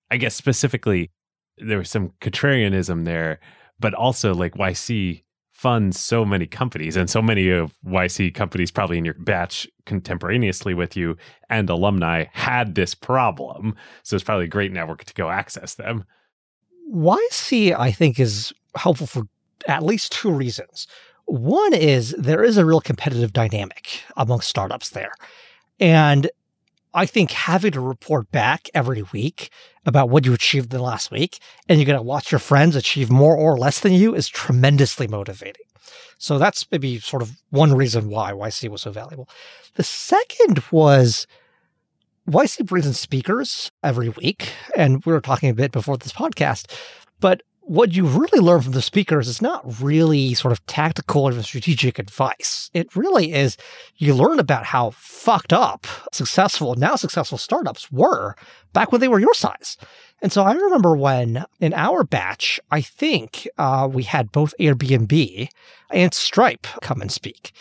[0.10, 1.12] I guess specifically,
[1.58, 3.40] there was some contrarianism there,
[3.80, 5.24] but also like YC
[5.64, 10.74] funds so many companies and so many of YC companies probably in your batch contemporaneously
[10.74, 11.16] with you
[11.50, 13.74] and alumni had this problem.
[14.04, 16.04] So it's probably a great network to go access them.
[16.94, 19.24] YC, I think, is helpful for
[19.66, 20.86] at least two reasons.
[21.28, 25.14] One is there is a real competitive dynamic among startups there.
[25.80, 26.30] And
[26.94, 29.50] I think having to report back every week
[29.86, 32.76] about what you achieved in the last week and you're going to watch your friends
[32.76, 35.66] achieve more or less than you is tremendously motivating.
[36.18, 39.28] So that's maybe sort of one reason why YC was so valuable.
[39.76, 41.28] The second was
[42.30, 44.54] YC brings in speakers every week.
[44.76, 46.72] And we were talking a bit before this podcast,
[47.20, 51.42] but what you really learn from the speakers is not really sort of tactical or
[51.42, 52.70] strategic advice.
[52.74, 53.58] It really is
[53.98, 58.36] you learn about how fucked up successful, now successful startups were
[58.74, 59.78] back when they were your size.
[60.22, 65.50] And so I remember when in our batch, I think uh, we had both Airbnb
[65.90, 67.54] and Stripe come and speak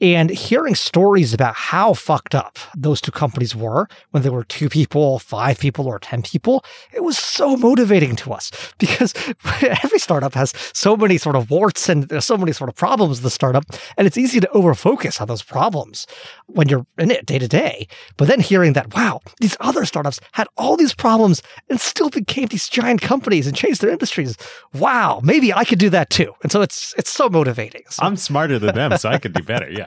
[0.00, 4.68] and hearing stories about how fucked up those two companies were when they were two
[4.68, 9.14] people, five people, or 10 people, it was so motivating to us because
[9.82, 13.30] every startup has so many sort of warts and so many sort of problems the
[13.30, 13.64] startup.
[13.96, 16.06] And it's easy to overfocus on those problems
[16.46, 17.88] when you're in it day to day.
[18.16, 22.46] But then hearing that, wow, these other startups had all these problems and still became
[22.48, 24.36] these giant companies and changed their industries.
[24.74, 26.34] Wow, maybe I could do that too.
[26.42, 27.82] And so it's it's so motivating.
[27.88, 28.04] So.
[28.04, 29.70] I'm smarter than them, so I could do better.
[29.70, 29.85] Yeah.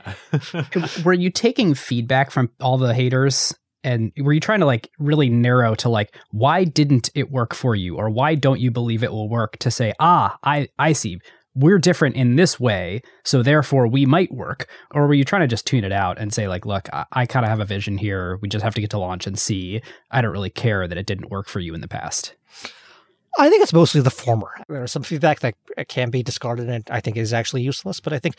[1.05, 3.53] were you taking feedback from all the haters?
[3.83, 7.75] And were you trying to like really narrow to like why didn't it work for
[7.75, 7.97] you?
[7.97, 11.19] Or why don't you believe it will work to say ah i i see.
[11.55, 14.69] We're different in this way so therefore we might work.
[14.91, 17.25] Or were you trying to just tune it out and say like look i, I
[17.25, 18.37] kind of have a vision here.
[18.41, 19.81] We just have to get to launch and see.
[20.11, 22.35] I don't really care that it didn't work for you in the past.
[23.37, 24.51] I think it's mostly the former.
[24.67, 25.55] There's some feedback that
[25.87, 28.35] can be discarded and I think is actually useless, but I think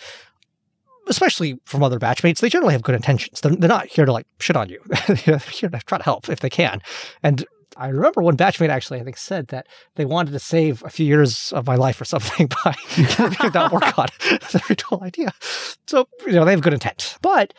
[1.10, 3.40] especially from other batchmates, they generally have good intentions.
[3.40, 4.80] They're, they're not here to like shit on you.
[5.26, 6.80] they're here to try to help if they can.
[7.22, 7.44] And
[7.76, 11.06] I remember one batchmate actually, I think, said that they wanted to save a few
[11.06, 14.06] years of my life or something by that work on.
[14.42, 15.32] Very cool idea.
[15.86, 17.18] So, you know, they have good intent.
[17.22, 17.52] But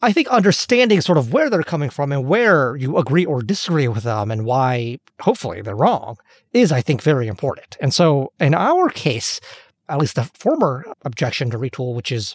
[0.00, 3.86] I think understanding sort of where they're coming from and where you agree or disagree
[3.86, 6.16] with them and why hopefully they're wrong
[6.52, 7.76] is, I think, very important.
[7.80, 9.40] And so in our case,
[9.88, 12.34] at least the former objection to Retool, which is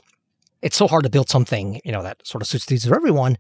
[0.62, 2.94] it's so hard to build something, you know, that sort of suits the needs of
[2.94, 3.38] everyone.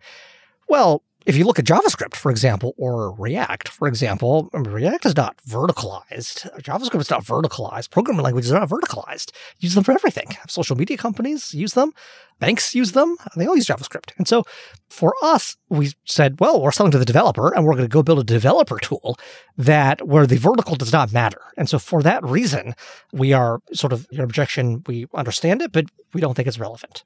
[0.67, 5.37] Well, if you look at JavaScript, for example, or React, for example, React is not
[5.45, 6.49] verticalized.
[6.61, 7.91] JavaScript is not verticalized.
[7.91, 9.31] Programming languages are not verticalized.
[9.59, 10.27] Use them for everything.
[10.47, 11.91] Social media companies use them.
[12.39, 13.17] Banks use them.
[13.35, 14.11] They all use JavaScript.
[14.17, 14.43] And so
[14.89, 18.03] for us, we said, well, we're selling to the developer and we're going to go
[18.03, 19.17] build a developer tool
[19.57, 21.41] that where the vertical does not matter.
[21.57, 22.73] And so for that reason,
[23.11, 24.83] we are sort of your objection.
[24.85, 27.03] We understand it, but we don't think it's relevant.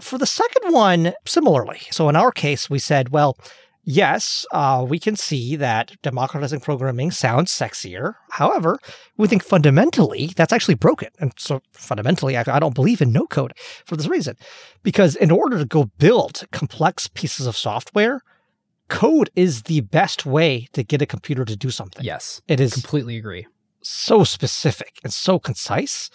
[0.00, 1.80] For the second one, similarly.
[1.90, 3.36] So in our case, we said, well,
[3.84, 8.14] yes, uh, we can see that democratizing programming sounds sexier.
[8.30, 8.78] However,
[9.16, 11.08] we think fundamentally that's actually broken.
[11.18, 13.52] And so fundamentally, I, I don't believe in no code
[13.86, 14.36] for this reason.
[14.82, 18.20] Because in order to go build complex pieces of software,
[18.88, 22.04] code is the best way to get a computer to do something.
[22.04, 22.40] Yes.
[22.46, 23.46] It is completely agree.
[23.82, 26.10] So specific and so concise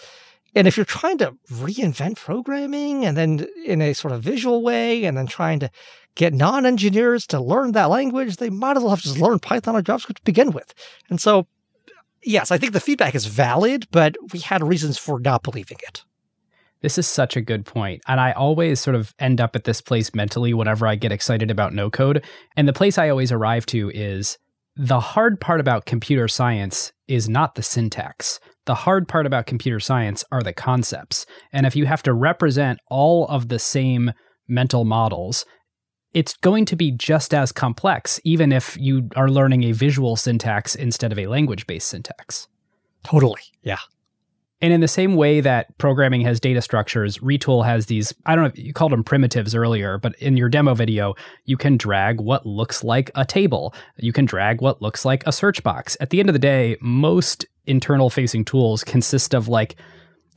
[0.56, 5.06] and if you're trying to reinvent programming and then in a sort of visual way,
[5.06, 5.70] and then trying to
[6.16, 9.76] get non engineers to learn that language, they might as well have just learned Python
[9.76, 10.74] or JavaScript to begin with.
[11.10, 11.48] And so,
[12.24, 16.04] yes, I think the feedback is valid, but we had reasons for not believing it.
[16.82, 18.02] This is such a good point.
[18.08, 21.50] And I always sort of end up at this place mentally whenever I get excited
[21.50, 22.24] about no code.
[22.58, 24.38] And the place I always arrive to is
[24.76, 28.40] the hard part about computer science is not the syntax.
[28.66, 31.26] The hard part about computer science are the concepts.
[31.52, 34.14] And if you have to represent all of the same
[34.48, 35.46] mental models,
[36.14, 40.76] it's going to be just as complex, even if you are learning a visual syntax
[40.76, 42.48] instead of a language based syntax.
[43.04, 43.42] Totally.
[43.64, 43.80] Yeah.
[44.62, 48.46] And in the same way that programming has data structures, Retool has these, I don't
[48.46, 52.22] know, if you called them primitives earlier, but in your demo video, you can drag
[52.22, 53.74] what looks like a table.
[53.98, 55.98] You can drag what looks like a search box.
[56.00, 59.76] At the end of the day, most internal facing tools consist of like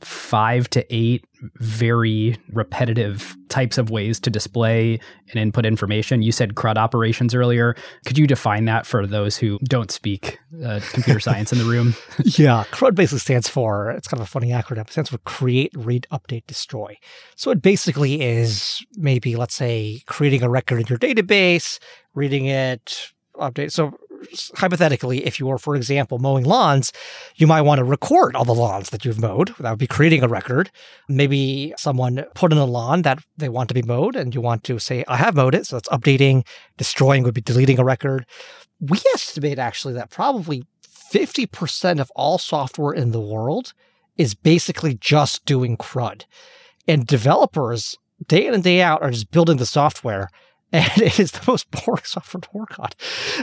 [0.01, 6.21] five to eight very repetitive types of ways to display and input information.
[6.21, 7.75] You said CRUD operations earlier.
[8.05, 11.95] Could you define that for those who don't speak uh, computer science in the room?
[12.23, 15.71] yeah, CRUD basically stands for, it's kind of a funny acronym, it stands for Create,
[15.75, 16.97] Read, Update, Destroy.
[17.35, 21.79] So it basically is maybe, let's say, creating a record in your database,
[22.13, 23.71] reading it, update.
[23.71, 23.97] So
[24.55, 26.91] hypothetically, if you were, for example, mowing lawns,
[27.35, 29.53] you might want to record all the lawns that you've mowed.
[29.59, 30.71] That would be creating a record.
[31.07, 34.63] Maybe someone put in a lawn that they want to be mowed, and you want
[34.65, 35.65] to say, I have mowed it.
[35.65, 36.45] So that's updating.
[36.77, 38.25] Destroying would be deleting a record.
[38.79, 40.63] We estimate actually that probably
[41.11, 43.73] 50% of all software in the world
[44.17, 46.25] is basically just doing CRUD.
[46.87, 50.29] And developers, day in and day out, are just building the software
[50.71, 52.89] and it is the most boring software to work on.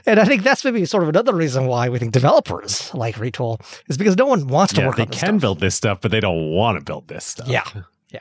[0.07, 3.61] And I think that's maybe sort of another reason why we think developers like Retool
[3.89, 5.41] is because no one wants to yeah, work they on can stuff.
[5.41, 7.49] build this stuff, but they don't want to build this stuff.
[7.49, 7.65] Yeah,
[8.11, 8.21] yeah.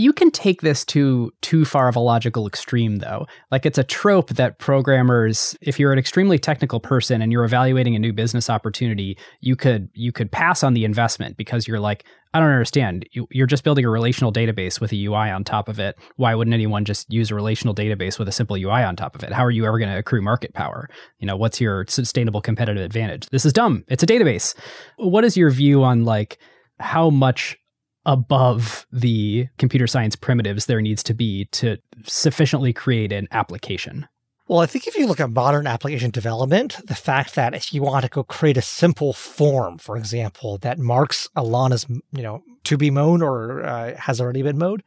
[0.00, 3.26] You can take this to too far of a logical extreme, though.
[3.50, 7.94] Like it's a trope that programmers, if you're an extremely technical person and you're evaluating
[7.94, 12.06] a new business opportunity, you could you could pass on the investment because you're like,
[12.32, 13.06] I don't understand.
[13.12, 15.98] You, you're just building a relational database with a UI on top of it.
[16.16, 19.22] Why wouldn't anyone just use a relational database with a simple UI on top of
[19.22, 19.34] it?
[19.34, 20.88] How are you ever going to accrue market power?
[21.18, 23.28] You know, what's your sustainable competitive advantage?
[23.28, 23.84] This is dumb.
[23.88, 24.54] It's a database.
[24.96, 26.38] What is your view on like
[26.78, 27.58] how much
[28.06, 34.08] above the computer science primitives there needs to be to sufficiently create an application.
[34.48, 37.82] Well, I think if you look at modern application development, the fact that if you
[37.82, 42.22] want to go create a simple form, for example, that marks a lawn as you
[42.22, 44.82] know to be mown or uh, has already been mowed,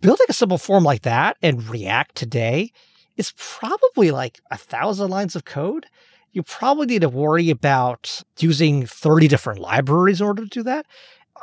[0.00, 2.72] building a simple form like that in React today
[3.16, 5.86] is probably like a thousand lines of code.
[6.32, 10.86] You probably need to worry about using 30 different libraries in order to do that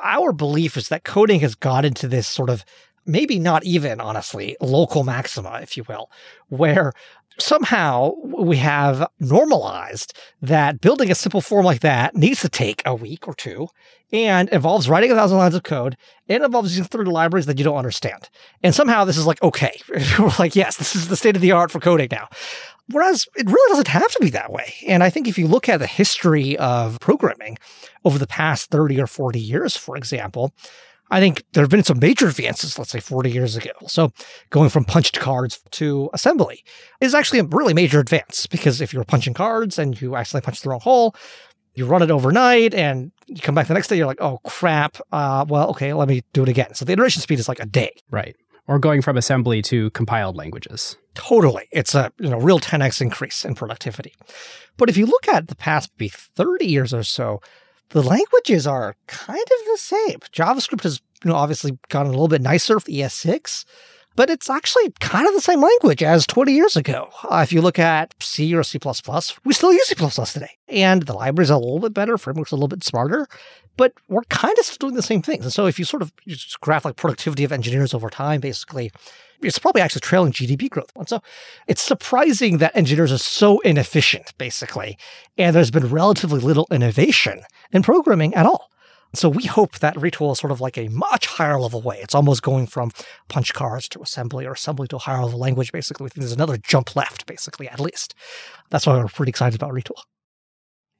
[0.03, 2.63] our belief is that coding has got into this sort of
[3.05, 6.11] maybe not even honestly local maxima, if you will,
[6.49, 6.93] where
[7.39, 12.93] somehow we have normalized that building a simple form like that needs to take a
[12.93, 13.67] week or two
[14.11, 15.95] and involves writing a thousand lines of code
[16.27, 18.29] and involves using 30 libraries that you don't understand.
[18.63, 19.79] And somehow this is like, okay,
[20.19, 22.27] we're like, yes, this is the state of the art for coding now.
[22.91, 24.73] Whereas it really doesn't have to be that way.
[24.87, 27.57] And I think if you look at the history of programming
[28.03, 30.53] over the past 30 or 40 years, for example,
[31.11, 33.71] I think there have been some major advances, let's say 40 years ago.
[33.87, 34.11] So
[34.51, 36.63] going from punched cards to assembly
[37.01, 40.61] is actually a really major advance because if you're punching cards and you accidentally punch
[40.61, 41.15] the wrong hole,
[41.73, 44.97] you run it overnight and you come back the next day, you're like, oh crap.
[45.11, 46.73] Uh, well, okay, let me do it again.
[46.75, 47.91] So the iteration speed is like a day.
[48.11, 48.35] Right.
[48.69, 50.95] Or going from assembly to compiled languages.
[51.15, 51.67] Totally.
[51.71, 54.13] It's a you know real 10x increase in productivity.
[54.77, 57.41] But if you look at the past maybe 30 years or so,
[57.89, 60.19] the languages are kind of the same.
[60.31, 63.65] JavaScript has you know obviously gotten a little bit nicer with ES6,
[64.19, 67.07] but it's actually kind of the same language as 20 years ago.
[67.31, 68.77] Uh, if you look at C or C++,
[69.45, 70.57] we still use C++ today.
[70.67, 73.29] And the libraries are a little bit better, frameworks are a little bit smarter,
[73.77, 75.45] but we're kind of still doing the same things.
[75.45, 78.91] And so if you sort of you graph like productivity of engineers over time, basically,
[79.41, 80.91] it's probably actually trailing GDP growth.
[80.97, 81.21] And so
[81.67, 84.97] it's surprising that engineers are so inefficient, basically,
[85.37, 88.69] and there's been relatively little innovation in programming at all.
[89.13, 91.99] So we hope that retool is sort of like a much higher level way.
[92.01, 92.91] It's almost going from
[93.27, 96.03] punch cards to assembly or assembly to a higher level language, basically.
[96.03, 98.13] We think there's another jump left, basically, at least.
[98.69, 100.01] That's why we're pretty excited about retool.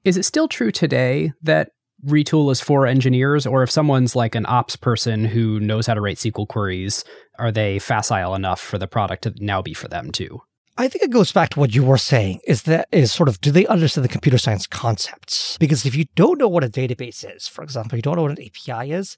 [0.04, 1.69] Is it still true today that
[2.06, 6.02] retool is for engineers, or if someone's like an ops person who knows how to
[6.02, 7.04] write SQL queries,
[7.38, 10.41] are they facile enough for the product to now be for them too?
[10.77, 13.41] I think it goes back to what you were saying is that is sort of
[13.41, 15.58] do they understand the computer science concepts?
[15.58, 18.38] Because if you don't know what a database is, for example, you don't know what
[18.38, 19.17] an API is,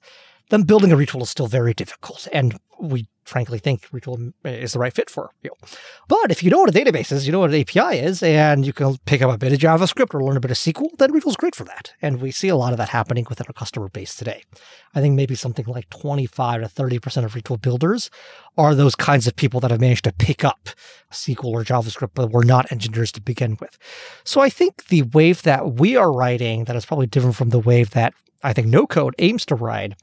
[0.50, 2.26] then building a retool is still very difficult.
[2.32, 5.50] And we frankly think retool is the right fit for you.
[6.08, 8.66] But if you know what a database is, you know what an API is, and
[8.66, 11.12] you can pick up a bit of JavaScript or learn a bit of SQL, then
[11.12, 11.92] retool's great for that.
[12.02, 14.42] And we see a lot of that happening within our customer base today.
[14.94, 18.10] I think maybe something like 25 to 30% of retool builders
[18.58, 20.68] are those kinds of people that have managed to pick up
[21.10, 23.78] SQL or JavaScript, but were not engineers to begin with.
[24.24, 27.58] So I think the wave that we are riding that is probably different from the
[27.58, 29.96] wave that I think no code aims to ride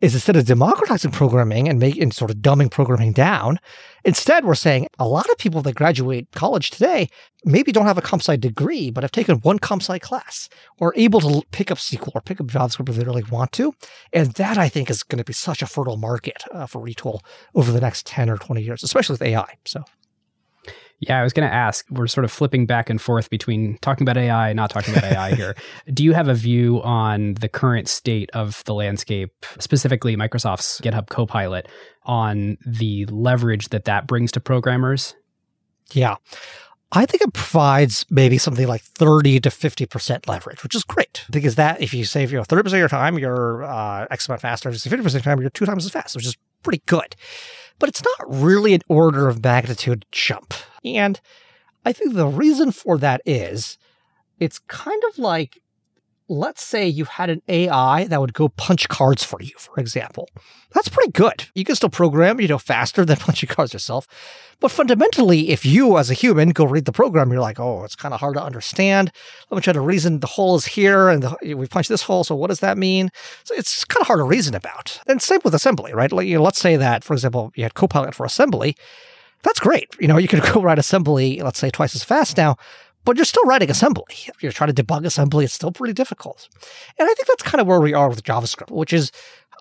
[0.00, 3.58] is instead of democratizing programming and making sort of dumbing programming down,
[4.04, 7.08] instead we're saying a lot of people that graduate college today
[7.44, 10.92] maybe don't have a comp sci degree, but have taken one comp sci class or
[10.96, 13.72] able to pick up SQL or pick up JavaScript if they really want to.
[14.12, 17.20] And that I think is going to be such a fertile market uh, for retool
[17.54, 19.54] over the next 10 or 20 years, especially with AI.
[19.64, 19.84] So
[21.00, 21.86] Yeah, I was going to ask.
[21.90, 25.04] We're sort of flipping back and forth between talking about AI, and not talking about
[25.04, 25.54] AI here.
[25.92, 31.08] Do you have a view on the current state of the landscape, specifically Microsoft's GitHub
[31.08, 31.68] Copilot,
[32.04, 35.14] on the leverage that that brings to programmers?
[35.92, 36.16] Yeah.
[36.90, 41.24] I think it provides maybe something like 30 to 50% leverage, which is great.
[41.30, 44.40] Because that, if you save you know, 30% of your time, you're uh, X amount
[44.40, 44.68] faster.
[44.70, 46.82] If you save 50% of your time, you're two times as fast, which is pretty
[46.86, 47.14] good.
[47.78, 50.54] But it's not really an order of magnitude jump.
[50.84, 51.20] And
[51.84, 53.78] I think the reason for that is
[54.38, 55.60] it's kind of like
[56.28, 60.28] let's say you had an AI that would go punch cards for you, for example.
[60.74, 61.46] That's pretty good.
[61.54, 64.06] You can still program, you know, faster than punching cards yourself.
[64.60, 67.96] But fundamentally, if you as a human go read the program, you're like, oh, it's
[67.96, 69.10] kind of hard to understand.
[69.50, 72.24] Let me try to reason the hole is here and the, we punch this hole.
[72.24, 73.10] So what does that mean?
[73.44, 75.00] So it's kind of hard to reason about.
[75.06, 76.12] And same with assembly, right?
[76.12, 78.76] Like, you know, let's say that, for example, you had Copilot for assembly.
[79.42, 79.88] That's great.
[80.00, 82.56] You know, you can go write assembly, let's say twice as fast now
[83.08, 84.04] but you're still writing assembly.
[84.26, 86.46] If you're trying to debug assembly, it's still pretty difficult.
[86.98, 89.12] And I think that's kind of where we are with JavaScript, which is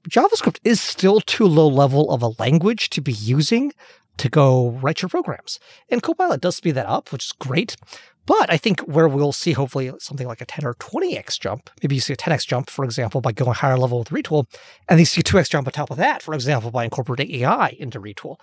[0.10, 3.72] JavaScript is still too low level of a language to be using
[4.18, 5.60] to go write your programs.
[5.90, 7.78] And Copilot does speed that up, which is great.
[8.28, 11.96] But I think where we'll see hopefully something like a 10 or 20x jump, maybe
[11.96, 14.46] you see a 10x jump, for example, by going higher level with Retool,
[14.88, 17.34] and then you see a 2x jump on top of that, for example, by incorporating
[17.42, 18.36] AI into Retool.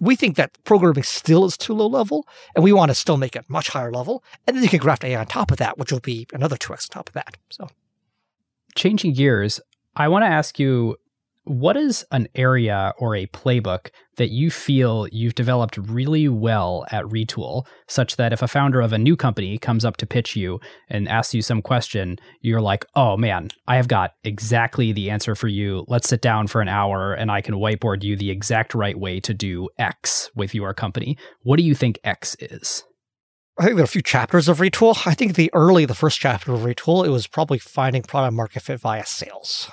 [0.00, 2.26] We think that programming still is too low level,
[2.56, 4.24] and we want to still make it much higher level.
[4.46, 6.90] And then you can graft AI on top of that, which will be another 2x
[6.90, 7.36] on top of that.
[7.48, 7.68] So
[8.74, 9.60] changing gears,
[9.94, 10.96] I want to ask you
[11.48, 17.04] what is an area or a playbook that you feel you've developed really well at
[17.06, 20.60] Retool, such that if a founder of a new company comes up to pitch you
[20.88, 25.34] and asks you some question, you're like, oh man, I have got exactly the answer
[25.34, 25.84] for you.
[25.88, 29.18] Let's sit down for an hour and I can whiteboard you the exact right way
[29.20, 31.16] to do X with your company.
[31.42, 32.84] What do you think X is?
[33.58, 35.06] I think there are a few chapters of Retool.
[35.06, 38.62] I think the early, the first chapter of Retool, it was probably finding product market
[38.62, 39.70] fit via sales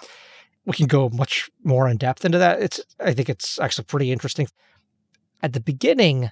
[0.66, 2.62] we can go much more in depth into that.
[2.62, 4.48] It's I think it's actually pretty interesting.
[5.42, 6.32] At the beginning,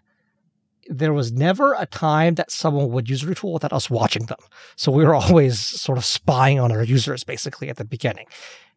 [0.87, 4.39] there was never a time that someone would use a Retool without us watching them.
[4.75, 8.25] So we were always sort of spying on our users basically at the beginning.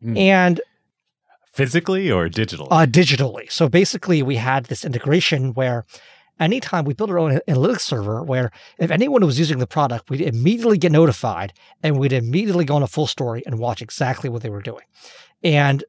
[0.02, 0.18] Mm.
[0.18, 0.60] And
[1.52, 2.68] physically or digitally?
[2.70, 3.50] Uh, digitally.
[3.50, 5.86] So basically, we had this integration where
[6.38, 10.20] anytime we built our own analytics server where if anyone was using the product, we'd
[10.20, 11.52] immediately get notified
[11.82, 14.84] and we'd immediately go on a FullStory and watch exactly what they were doing.
[15.42, 15.84] And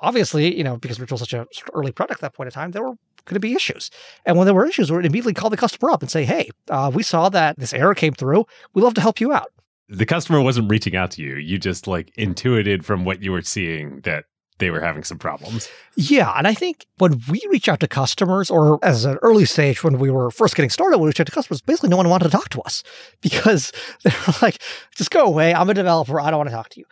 [0.00, 2.70] obviously, you know, because we're still such a early product at that point in time,
[2.72, 3.90] there were going to be issues.
[4.24, 6.48] And when there were issues, we would immediately call the customer up and say, hey,
[6.70, 8.46] uh, we saw that this error came through.
[8.72, 9.52] We'd love to help you out.
[9.88, 11.36] The customer wasn't reaching out to you.
[11.36, 14.24] You just like intuited from what you were seeing that
[14.58, 15.68] they were having some problems.
[15.96, 16.32] Yeah.
[16.36, 19.98] And I think when we reach out to customers, or as an early stage when
[19.98, 22.24] we were first getting started, when we reached out to customers, basically no one wanted
[22.24, 22.82] to talk to us
[23.20, 23.72] because
[24.02, 24.58] they were like,
[24.94, 25.54] just go away.
[25.54, 26.20] I'm a developer.
[26.20, 26.86] I don't want to talk to you.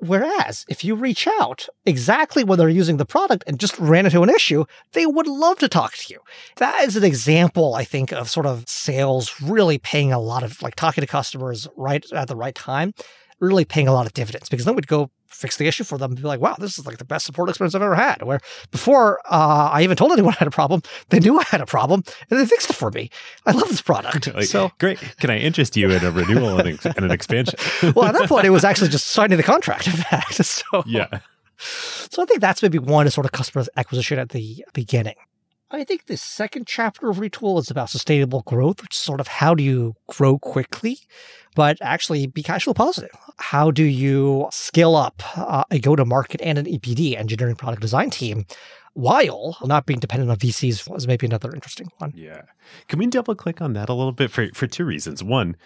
[0.00, 4.22] Whereas if you reach out exactly when they're using the product and just ran into
[4.22, 6.20] an issue, they would love to talk to you.
[6.56, 10.62] That is an example, I think, of sort of sales really paying a lot of
[10.62, 12.92] like talking to customers right at the right time,
[13.40, 16.10] really paying a lot of dividends because then we'd go fix the issue for them
[16.10, 18.22] and be like, wow, this is like the best support experience I've ever had.
[18.22, 21.60] Where before uh, I even told anyone I had a problem, they knew I had
[21.60, 23.10] a problem and they fixed it for me.
[23.46, 24.32] I love this product.
[24.34, 24.98] like, so great.
[25.20, 27.58] Can I interest you in a renewal and, and an expansion?
[27.94, 29.86] well, at that point, it was actually just signing the contract.
[29.86, 31.20] In fact, so yeah.
[31.58, 35.16] So I think that's maybe one sort of customer acquisition at the beginning.
[35.70, 39.28] I think the second chapter of Retool is about sustainable growth, which is sort of
[39.28, 40.98] how do you grow quickly,
[41.54, 43.10] but actually be cash flow positive.
[43.38, 47.82] How do you scale up uh, a go to market and an EPD, engineering product
[47.82, 48.46] design team,
[48.94, 52.12] while not being dependent on VCs was maybe another interesting one.
[52.16, 52.42] Yeah.
[52.88, 55.22] Can we double click on that a little bit for, for two reasons?
[55.22, 55.56] One,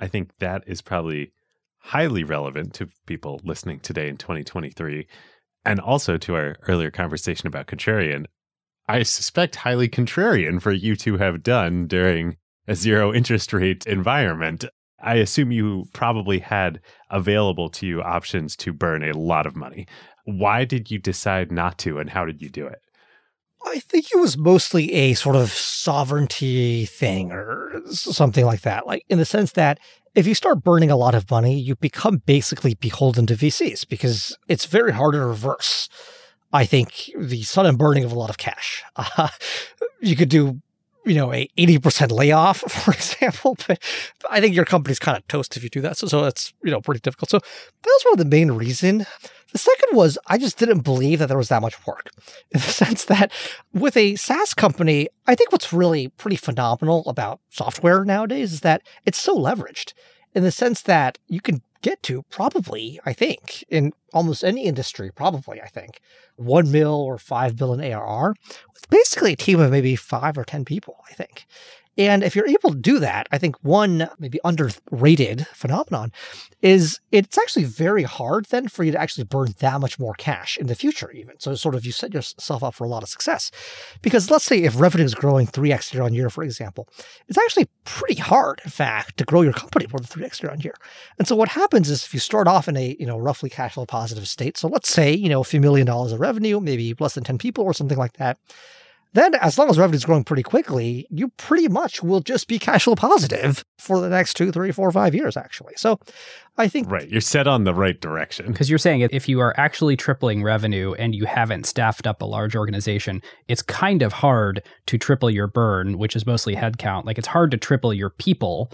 [0.00, 1.32] I think that is probably
[1.78, 5.06] highly relevant to people listening today in 2023
[5.64, 8.26] and also to our earlier conversation about contrarian
[8.92, 12.36] I suspect highly contrarian for you to have done during
[12.68, 14.66] a zero interest rate environment.
[15.00, 16.78] I assume you probably had
[17.08, 19.86] available to you options to burn a lot of money.
[20.26, 22.80] Why did you decide not to, and how did you do it?
[23.64, 28.86] I think it was mostly a sort of sovereignty thing or something like that.
[28.86, 29.78] Like, in the sense that
[30.14, 34.36] if you start burning a lot of money, you become basically beholden to VCs because
[34.48, 35.88] it's very hard to reverse.
[36.52, 38.82] I think the sudden burning of a lot of cash.
[38.96, 39.28] Uh,
[40.00, 40.60] you could do
[41.04, 43.56] you know, a 80% layoff, for example.
[43.66, 43.82] But
[44.30, 45.96] I think your company's kind of toast if you do that.
[45.96, 47.30] So, so that's, you know, pretty difficult.
[47.30, 49.06] So that was one of the main reason.
[49.52, 52.10] The second was I just didn't believe that there was that much work
[52.52, 53.32] in the sense that
[53.72, 58.82] with a SaaS company, I think what's really pretty phenomenal about software nowadays is that
[59.04, 59.92] it's so leveraged
[60.34, 65.10] in the sense that you can get to probably, I think, in almost any industry,
[65.14, 66.00] probably, I think,
[66.36, 68.34] one mil or five bill ARR
[68.72, 71.46] with basically a team of maybe five or 10 people, I think.
[71.98, 76.10] And if you're able to do that, I think one maybe underrated phenomenon
[76.62, 80.56] is it's actually very hard then for you to actually burn that much more cash
[80.56, 81.38] in the future, even.
[81.38, 83.50] So, sort of, you set yourself up for a lot of success.
[84.00, 86.88] Because let's say if revenue is growing 3x year on year, for example,
[87.28, 90.60] it's actually pretty hard, in fact, to grow your company more than 3x year on
[90.60, 90.74] year.
[91.18, 93.74] And so, what happens is if you start off in a, you know, roughly cash
[93.74, 96.94] flow positive state, so let's say, you know, a few million dollars of revenue, maybe
[96.98, 98.38] less than 10 people or something like that
[99.14, 102.58] then as long as revenue is growing pretty quickly, you pretty much will just be
[102.58, 105.74] cash flow positive for the next two, three, four, five years, actually.
[105.76, 105.98] So
[106.56, 106.90] I think.
[106.90, 107.08] Right.
[107.08, 108.46] You're set on the right direction.
[108.46, 112.26] Because you're saying if you are actually tripling revenue and you haven't staffed up a
[112.26, 117.04] large organization, it's kind of hard to triple your burn, which is mostly headcount.
[117.04, 118.72] Like it's hard to triple your people.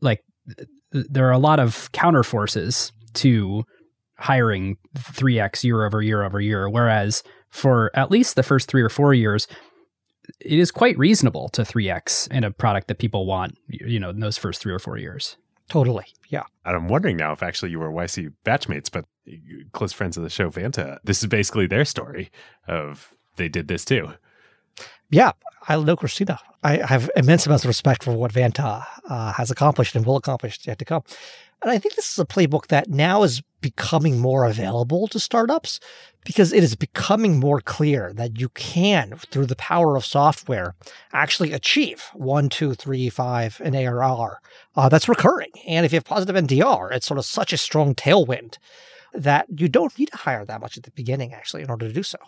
[0.00, 0.24] Like
[0.90, 3.62] there are a lot of counter forces to
[4.18, 6.68] hiring 3x year over year over year.
[6.68, 9.46] Whereas for at least the first three or four years,
[10.40, 14.20] it is quite reasonable to 3x in a product that people want, you know, in
[14.20, 15.36] those first three or four years.
[15.68, 16.06] Totally.
[16.28, 16.44] Yeah.
[16.64, 19.04] And I'm wondering now if actually you were YC batchmates, but
[19.72, 20.98] close friends of the show, Vanta.
[21.04, 22.30] This is basically their story
[22.66, 24.12] of they did this too.
[25.10, 25.32] Yeah.
[25.68, 26.38] I know Christina.
[26.62, 30.58] I have immense amounts of respect for what Vanta uh, has accomplished and will accomplish
[30.66, 31.02] yet to come.
[31.62, 35.80] And I think this is a playbook that now is becoming more available to startups
[36.24, 40.74] because it is becoming more clear that you can, through the power of software,
[41.12, 44.40] actually achieve one, two, three, five in ARR
[44.76, 45.50] uh, that's recurring.
[45.66, 48.58] And if you have positive NDR, it's sort of such a strong tailwind
[49.14, 51.94] that you don't need to hire that much at the beginning, actually, in order to
[51.94, 52.18] do so.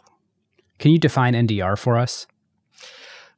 [0.79, 2.27] Can you define NDR for us?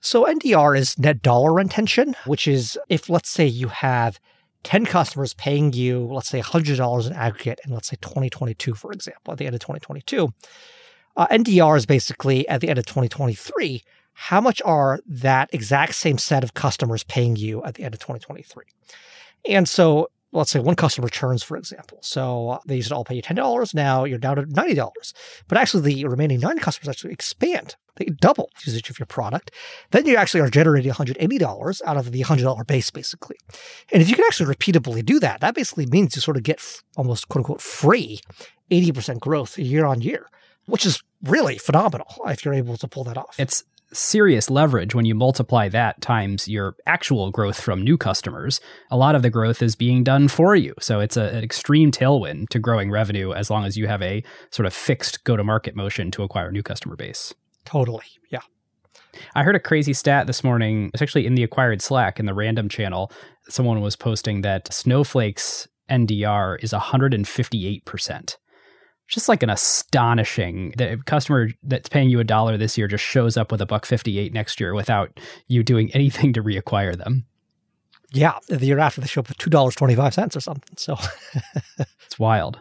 [0.00, 4.18] So, NDR is net dollar retention, which is if, let's say, you have
[4.64, 9.32] 10 customers paying you, let's say $100 in aggregate in, let's say, 2022, for example,
[9.32, 10.32] at the end of 2022,
[11.16, 13.82] uh, NDR is basically at the end of 2023,
[14.14, 18.00] how much are that exact same set of customers paying you at the end of
[18.00, 18.64] 2023?
[19.48, 21.98] And so let's say one customer churns, for example.
[22.00, 23.74] So uh, they used to all pay you $10.
[23.74, 25.12] Now you're down to $90.
[25.48, 27.76] But actually, the remaining nine customers actually expand.
[27.96, 29.50] They double usage of your product.
[29.90, 33.36] Then you actually are generating $180 out of the $100 base, basically.
[33.92, 36.62] And if you can actually repeatably do that, that basically means you sort of get
[36.96, 38.20] almost quote unquote free
[38.70, 40.26] 80% growth year on year,
[40.64, 43.34] which is really phenomenal if you're able to pull that off.
[43.38, 48.60] It's serious leverage when you multiply that times your actual growth from new customers.
[48.90, 50.74] A lot of the growth is being done for you.
[50.80, 54.22] So it's a, an extreme tailwind to growing revenue as long as you have a
[54.50, 57.34] sort of fixed go to market motion to acquire a new customer base.
[57.64, 58.04] Totally.
[58.30, 58.40] Yeah.
[59.34, 60.90] I heard a crazy stat this morning.
[60.94, 63.12] It's actually in the acquired Slack in the random channel.
[63.48, 68.36] Someone was posting that Snowflake's NDR is 158%
[69.08, 73.36] just like an astonishing that customer that's paying you a dollar this year just shows
[73.36, 77.26] up with a buck 58 next year without you doing anything to reacquire them.
[78.14, 80.76] Yeah, the year after they show up with $2.25 or something.
[80.76, 80.96] So
[82.04, 82.60] it's wild.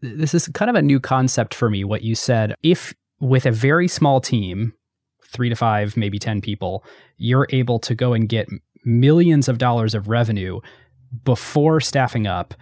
[0.00, 2.54] This is kind of a new concept for me what you said.
[2.62, 4.74] If with a very small team,
[5.26, 6.84] 3 to 5, maybe 10 people,
[7.16, 8.48] you're able to go and get
[8.84, 10.60] millions of dollars of revenue
[11.24, 12.54] before staffing up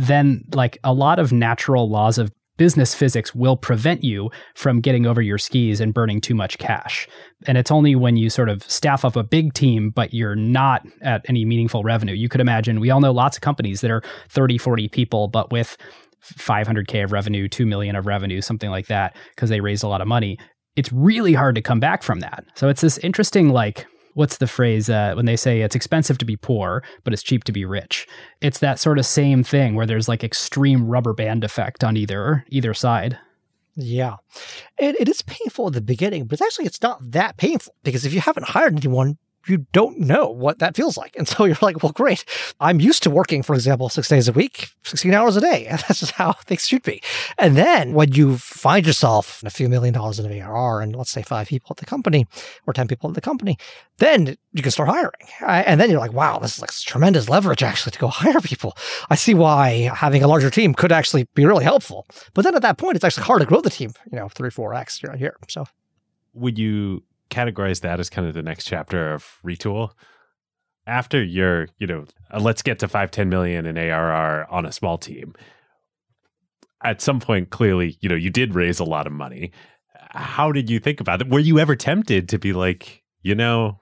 [0.00, 5.06] then like a lot of natural laws of business physics will prevent you from getting
[5.06, 7.08] over your skis and burning too much cash.
[7.46, 10.86] And it's only when you sort of staff up a big team, but you're not
[11.00, 12.14] at any meaningful revenue.
[12.14, 15.50] You could imagine, we all know lots of companies that are 30, 40 people, but
[15.50, 15.76] with
[16.22, 20.02] 500K of revenue, 2 million of revenue, something like that, because they raised a lot
[20.02, 20.38] of money.
[20.76, 22.44] It's really hard to come back from that.
[22.54, 26.24] So it's this interesting, like, what's the phrase uh, when they say it's expensive to
[26.24, 28.06] be poor, but it's cheap to be rich?
[28.40, 32.44] It's that sort of same thing where there's like extreme rubber band effect on either
[32.48, 33.18] either side.
[33.76, 34.16] Yeah.
[34.78, 38.12] And it is painful at the beginning, but actually it's not that painful because if
[38.12, 41.16] you haven't hired anyone, you don't know what that feels like.
[41.16, 42.24] And so you're like, well, great.
[42.60, 45.66] I'm used to working, for example, six days a week, 16 hours a day.
[45.70, 47.00] And that's just how things should be.
[47.38, 51.22] And then when you find yourself a few million dollars in ARR and let's say
[51.22, 52.26] five people at the company
[52.66, 53.56] or 10 people at the company,
[53.98, 55.12] then you can start hiring.
[55.40, 58.76] And then you're like, wow, this is like tremendous leverage actually to go hire people.
[59.10, 62.06] I see why having a larger team could actually be really helpful.
[62.34, 64.50] But then at that point, it's actually hard to grow the team, you know, three,
[64.50, 65.36] four X year on year.
[65.48, 65.66] So
[66.34, 69.92] would you categorize that as kind of the next chapter of Retool?
[70.86, 74.72] After your, you know, uh, let's get to 5, 10 million in ARR on a
[74.72, 75.34] small team.
[76.82, 79.52] At some point, clearly, you know, you did raise a lot of money.
[80.12, 81.28] How did you think about it?
[81.28, 83.78] Were you ever tempted to be like, you know,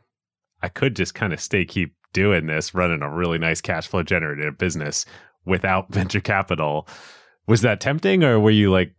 [0.63, 4.03] I could just kind of stay keep doing this, running a really nice cash flow
[4.03, 5.07] generative business
[5.45, 6.89] without venture capital?
[7.47, 8.93] Was that tempting, or were you like,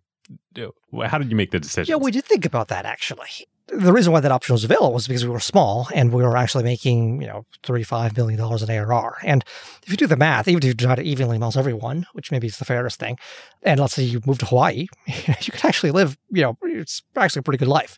[1.05, 1.91] how did you make the decision?
[1.91, 3.47] Yeah, we did think about that actually.
[3.71, 6.37] The reason why that option was available was because we were small and we were
[6.37, 9.17] actually making, you know, $35 million in ARR.
[9.23, 9.43] And
[9.83, 12.47] if you do the math, even if you try to evenly mouse everyone, which maybe
[12.47, 13.17] is the fairest thing,
[13.63, 17.41] and let's say you move to Hawaii, you could actually live, you know, it's actually
[17.41, 17.97] a pretty good life.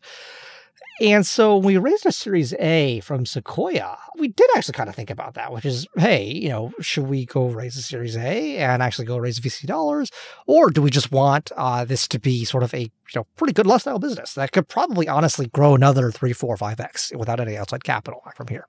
[1.01, 5.09] And so we raised a Series A from Sequoia, we did actually kind of think
[5.09, 8.83] about that, which is, hey, you know, should we go raise a Series A and
[8.83, 10.11] actually go raise VC dollars,
[10.45, 13.51] or do we just want uh, this to be sort of a you know pretty
[13.51, 17.57] good lifestyle business that could probably honestly grow another three, four, five x without any
[17.57, 18.67] outside capital from here?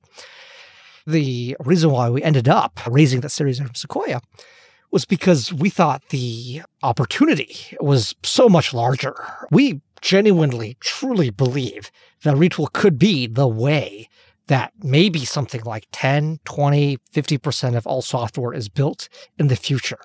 [1.07, 4.23] The reason why we ended up raising that Series A from Sequoia
[4.91, 9.15] was because we thought the opportunity was so much larger.
[9.51, 11.91] We genuinely, truly believe
[12.25, 14.09] that retool could be the way
[14.49, 20.01] that maybe something like 10, 20, 50% of all software is built in the future.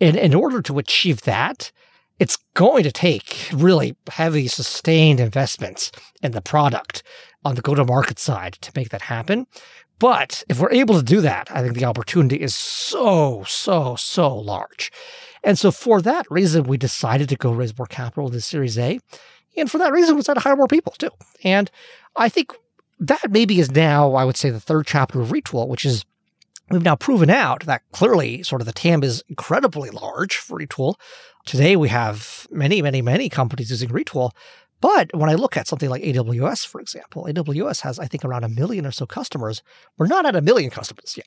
[0.00, 1.70] And in order to achieve that,
[2.18, 7.02] it's going to take really heavy, sustained investments in the product
[7.44, 9.46] on the go to market side to make that happen.
[9.98, 14.34] But if we're able to do that, I think the opportunity is so, so, so
[14.34, 14.90] large.
[15.48, 19.00] And so for that reason, we decided to go raise more capital in Series A.
[19.56, 21.08] And for that reason, we decided to hire more people too.
[21.42, 21.70] And
[22.16, 22.52] I think
[23.00, 26.04] that maybe is now, I would say, the third chapter of Retool, which is
[26.68, 30.96] we've now proven out that clearly sort of the TAM is incredibly large for Retool.
[31.46, 34.32] Today we have many, many, many companies using Retool.
[34.80, 38.44] But when I look at something like AWS, for example, AWS has, I think, around
[38.44, 39.62] a million or so customers.
[39.96, 41.26] We're not at a million customers yet.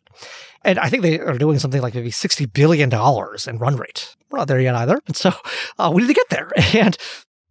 [0.64, 4.16] And I think they are doing something like maybe $60 billion in run rate.
[4.30, 5.02] We're not there yet either.
[5.08, 5.32] And so
[5.78, 6.52] uh, we need to get there.
[6.74, 6.98] And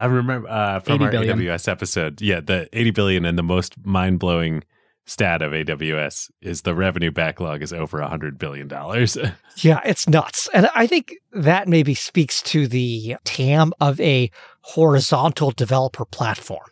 [0.00, 1.38] I remember uh, from our billion.
[1.38, 4.64] AWS episode, yeah, the 80 billion and the most mind blowing
[5.10, 8.68] stat of AWS is the revenue backlog is over $100 billion.
[9.56, 10.48] yeah, it's nuts.
[10.54, 14.30] And I think that maybe speaks to the TAM of a
[14.60, 16.64] horizontal developer platform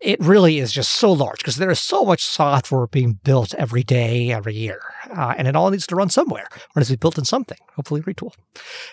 [0.00, 3.82] it really is just so large because there is so much software being built every
[3.82, 4.80] day, every year,
[5.16, 7.58] uh, and it all needs to run somewhere or needs to be built in something,
[7.74, 8.32] hopefully retool.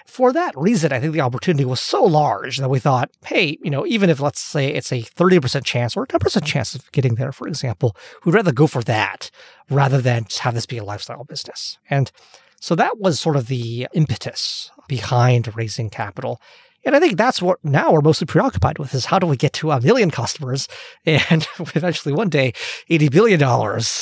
[0.06, 3.70] For that reason, I think the opportunity was so large that we thought, hey, you
[3.70, 7.16] know, even if let's say it's a 30% chance or a 10% chance of getting
[7.16, 9.30] there, for example, we'd rather go for that
[9.70, 11.78] rather than just have this be a lifestyle business.
[11.90, 12.12] And
[12.60, 16.40] so that was sort of the impetus behind raising capital.
[16.86, 19.54] And I think that's what now we're mostly preoccupied with is how do we get
[19.54, 20.68] to a million customers
[21.06, 22.54] and eventually one day
[22.90, 23.42] $80 billion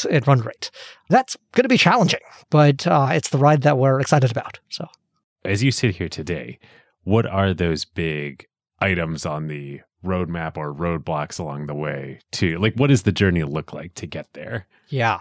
[0.09, 0.71] in run rate.
[1.09, 4.59] That's going to be challenging, but uh, it's the ride that we're excited about.
[4.69, 4.87] So,
[5.43, 6.59] as you sit here today,
[7.03, 8.47] what are those big
[8.79, 13.43] items on the roadmap or roadblocks along the way to like what does the journey
[13.43, 14.67] look like to get there?
[14.89, 15.19] Yeah.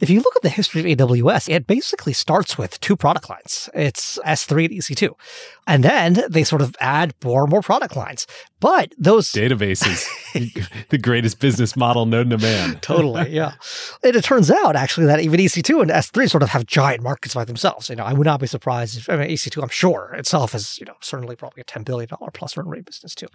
[0.00, 3.68] If you look at the history of AWS, it basically starts with two product lines.
[3.74, 5.12] It's S3 and EC2.
[5.66, 8.26] And then they sort of add more and more product lines.
[8.60, 10.06] But those databases,
[10.88, 12.78] the greatest business model known to man.
[12.80, 13.52] totally, yeah.
[14.02, 17.34] And it turns out actually that even EC2 and S3 sort of have giant markets
[17.34, 17.88] by themselves.
[17.88, 20.78] You know, I would not be surprised if I mean EC2, I'm sure itself is,
[20.78, 23.28] you know, certainly probably a $10 billion plus run rate business too.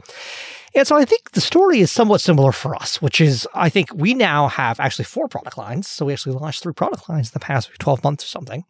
[0.76, 3.94] And so I think the story is somewhat similar for us, which is I think
[3.94, 5.88] we now have actually four product lines.
[5.88, 8.64] So we actually launched three product lines in the past 12 months or something.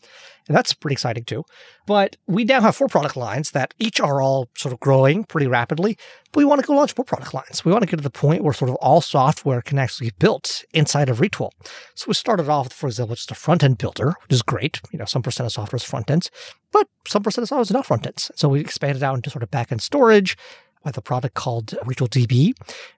[0.47, 1.45] And that's pretty exciting too.
[1.85, 5.47] But we now have four product lines that each are all sort of growing pretty
[5.47, 5.97] rapidly.
[6.31, 7.63] But we want to go launch more product lines.
[7.63, 10.15] We want to get to the point where sort of all software can actually be
[10.19, 11.51] built inside of Retool.
[11.95, 14.81] So we started off with, for example, just a front end builder, which is great.
[14.91, 16.29] You know, some percent of software is front ends,
[16.71, 18.31] but some percent of software is not front ends.
[18.35, 20.35] So we expanded out into sort of back end storage
[20.83, 22.53] with a product called Retool DB.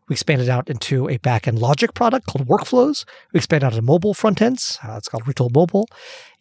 [0.07, 3.05] We expanded out into a backend logic product called Workflows.
[3.33, 4.79] We expanded out to mobile front ends.
[4.83, 5.87] Uh, it's called Retool Mobile.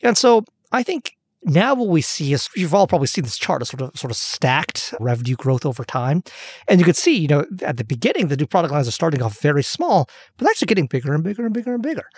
[0.03, 3.61] And so I think now what we see is you've all probably seen this chart
[3.61, 6.23] of sort of sort of stacked revenue growth over time.
[6.69, 9.23] And you can see, you know, at the beginning, the new product lines are starting
[9.23, 12.09] off very small, but they're actually getting bigger and bigger and bigger and bigger.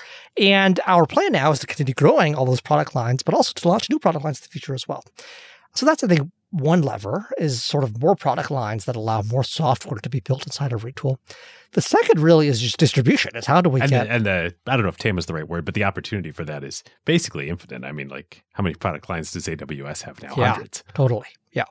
[0.41, 3.69] And our plan now is to continue growing all those product lines, but also to
[3.69, 5.03] launch new product lines in the future as well.
[5.75, 9.45] So that's I think one lever is sort of more product lines that allow more
[9.45, 11.19] software to be built inside of Retool.
[11.73, 13.37] The second really is just distribution.
[13.37, 15.27] Is how do we and get the, and the I don't know if TAM is
[15.27, 17.85] the right word, but the opportunity for that is basically infinite.
[17.87, 20.35] I mean, like how many product lines does AWS have now?
[20.37, 20.85] Yeah, Hundreds.
[20.95, 21.29] Totally.
[21.53, 21.65] Yeah.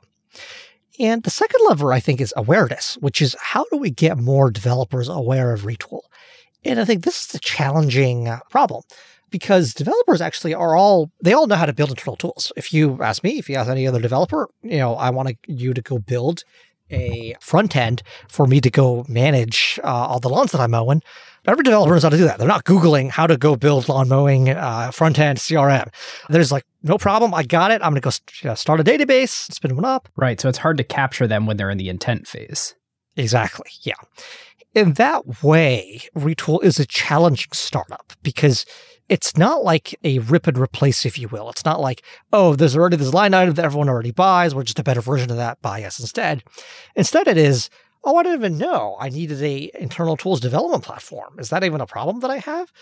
[0.98, 4.50] And the second lever I think is awareness, which is how do we get more
[4.50, 6.02] developers aware of Retool?
[6.64, 8.82] And I think this is a challenging uh, problem
[9.30, 12.52] because developers actually are all they all know how to build internal tools.
[12.56, 15.74] If you ask me, if you ask any other developer, you know, I want you
[15.74, 16.44] to go build
[16.90, 21.02] a front end for me to go manage uh, all the lawns that I'm mowing.
[21.46, 22.38] Every developer knows how to do that.
[22.38, 25.92] They're not Googling how to go build lawn mowing uh, front end CRM.
[26.28, 27.34] There's like, no problem.
[27.34, 27.82] I got it.
[27.82, 30.08] I'm going to go st- start a database, spin one up.
[30.16, 30.40] Right.
[30.40, 32.74] So it's hard to capture them when they're in the intent phase.
[33.16, 33.70] Exactly.
[33.82, 33.94] Yeah.
[34.74, 38.66] In that way, Retool is a challenging startup because
[39.08, 41.48] it's not like a rip and replace, if you will.
[41.50, 42.02] It's not like,
[42.32, 44.54] oh, there's already this line item that everyone already buys.
[44.54, 45.62] We're just a better version of that.
[45.62, 46.42] Buy us instead.
[46.94, 47.70] Instead, it is,
[48.04, 51.38] oh, I didn't even know I needed a internal tools development platform.
[51.38, 52.72] Is that even a problem that I have?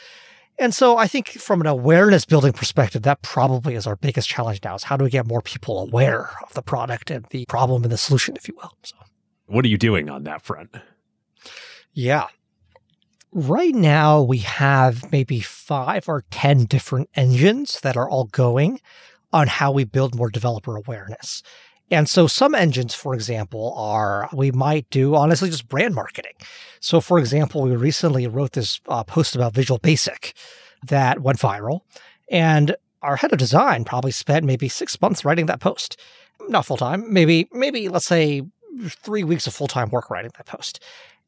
[0.59, 4.61] And so I think from an awareness building perspective, that probably is our biggest challenge
[4.63, 7.83] now is how do we get more people aware of the product and the problem
[7.83, 8.73] and the solution, if you will.
[8.85, 8.97] So
[9.47, 10.71] what are you doing on that front?
[11.93, 12.27] Yeah.
[13.37, 18.81] Right now, we have maybe five or 10 different engines that are all going
[19.33, 21.43] on how we build more developer awareness.
[21.91, 26.35] And so some engines, for example, are we might do honestly just brand marketing.
[26.79, 30.33] So, for example, we recently wrote this uh, post about Visual Basic
[30.87, 31.81] that went viral,
[32.31, 35.99] and our head of design probably spent maybe six months writing that post.
[36.49, 38.43] Not full time, maybe maybe let's say
[38.89, 40.81] three weeks of full time work writing that post.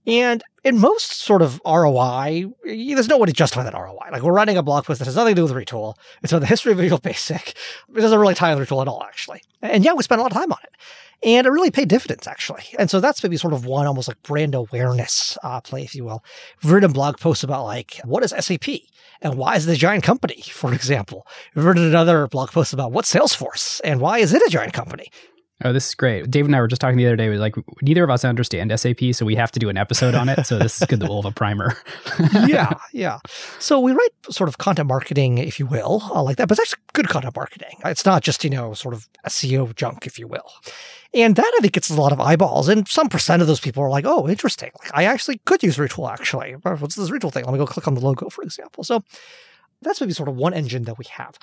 [0.06, 4.10] And in most sort of ROI, there's no way to justify that ROI.
[4.12, 5.94] Like we're running a blog post that has nothing to do with Retool.
[6.22, 7.54] It's about the history of Visual Basic.
[7.94, 9.42] It doesn't really tie to Retool at all, actually.
[9.62, 10.74] And yeah, we spent a lot of time on it.
[11.22, 12.64] And it really paid dividends, actually.
[12.78, 16.04] And so that's maybe sort of one almost like brand awareness uh, play, if you
[16.04, 16.22] will.
[16.62, 18.68] We've written blog posts about like, what is SAP?
[19.22, 21.26] And why is it a giant company, for example?
[21.54, 25.10] We've written another blog post about what's Salesforce and why is it a giant company?
[25.64, 26.30] Oh, this is great.
[26.30, 27.30] Dave and I were just talking the other day.
[27.30, 30.28] We like neither of us understand SAP, so we have to do an episode on
[30.28, 30.44] it.
[30.44, 31.78] So this is good that we'll have a primer.
[32.46, 33.20] yeah, yeah.
[33.58, 36.72] So we write sort of content marketing, if you will, uh, like that, but it's
[36.72, 37.78] actually good content marketing.
[37.86, 40.52] It's not just you know sort of SEO junk, if you will.
[41.14, 42.68] And that I think gets a lot of eyeballs.
[42.68, 44.70] And some percent of those people are like, oh, interesting.
[44.82, 46.52] Like I actually could use Retool actually.
[46.52, 47.44] What's this Retool thing?
[47.44, 48.84] Let me go click on the logo, for example.
[48.84, 49.02] So
[49.80, 51.38] that's maybe sort of one engine that we have.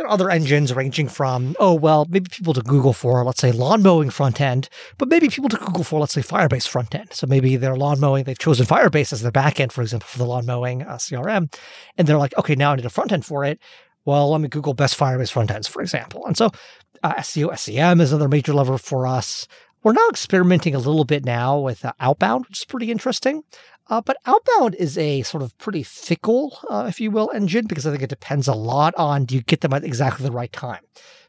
[0.00, 3.52] There are other engines ranging from, oh, well, maybe people to Google for, let's say,
[3.52, 7.12] lawn mowing front end, but maybe people to Google for, let's say, Firebase front end.
[7.12, 10.16] So maybe they're lawn mowing, they've chosen Firebase as their back end, for example, for
[10.16, 11.54] the lawn mowing uh, CRM.
[11.98, 13.60] And they're like, okay, now I need a front end for it.
[14.06, 16.24] Well, let me Google best Firebase front ends, for example.
[16.24, 16.48] And so
[17.02, 19.46] uh, SEO, SEM is another major lever for us.
[19.82, 23.42] We're now experimenting a little bit now with uh, outbound, which is pretty interesting.
[23.90, 27.86] Uh, but outbound is a sort of pretty fickle, uh, if you will, engine because
[27.86, 30.52] I think it depends a lot on do you get them at exactly the right
[30.52, 30.80] time.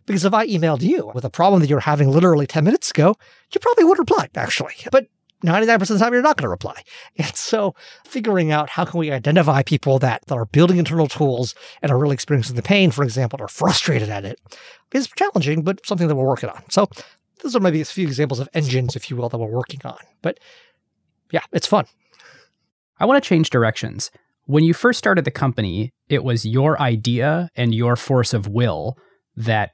[0.05, 3.15] Because if I emailed you with a problem that you're having literally 10 minutes ago,
[3.51, 4.73] you probably would reply, actually.
[4.91, 5.07] But
[5.43, 6.83] 99% of the time, you're not going to reply.
[7.17, 11.55] And so figuring out how can we identify people that, that are building internal tools
[11.81, 14.39] and are really experiencing the pain, for example, or frustrated at it
[14.93, 16.61] is challenging, but something that we're working on.
[16.69, 16.89] So
[17.41, 19.97] those are maybe a few examples of engines, if you will, that we're working on.
[20.21, 20.39] But
[21.31, 21.85] yeah, it's fun.
[23.01, 24.11] I want to change directions.
[24.45, 28.95] When you first started the company, it was your idea and your force of will
[29.35, 29.71] that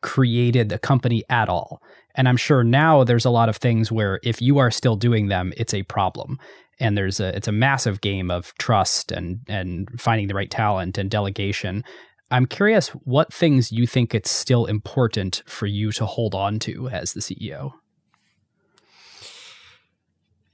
[0.00, 1.82] created the company at all.
[2.14, 5.28] And I'm sure now there's a lot of things where if you are still doing
[5.28, 6.38] them, it's a problem.
[6.80, 10.96] And there's a it's a massive game of trust and and finding the right talent
[10.96, 11.84] and delegation.
[12.30, 16.88] I'm curious what things you think it's still important for you to hold on to
[16.88, 17.74] as the CEO.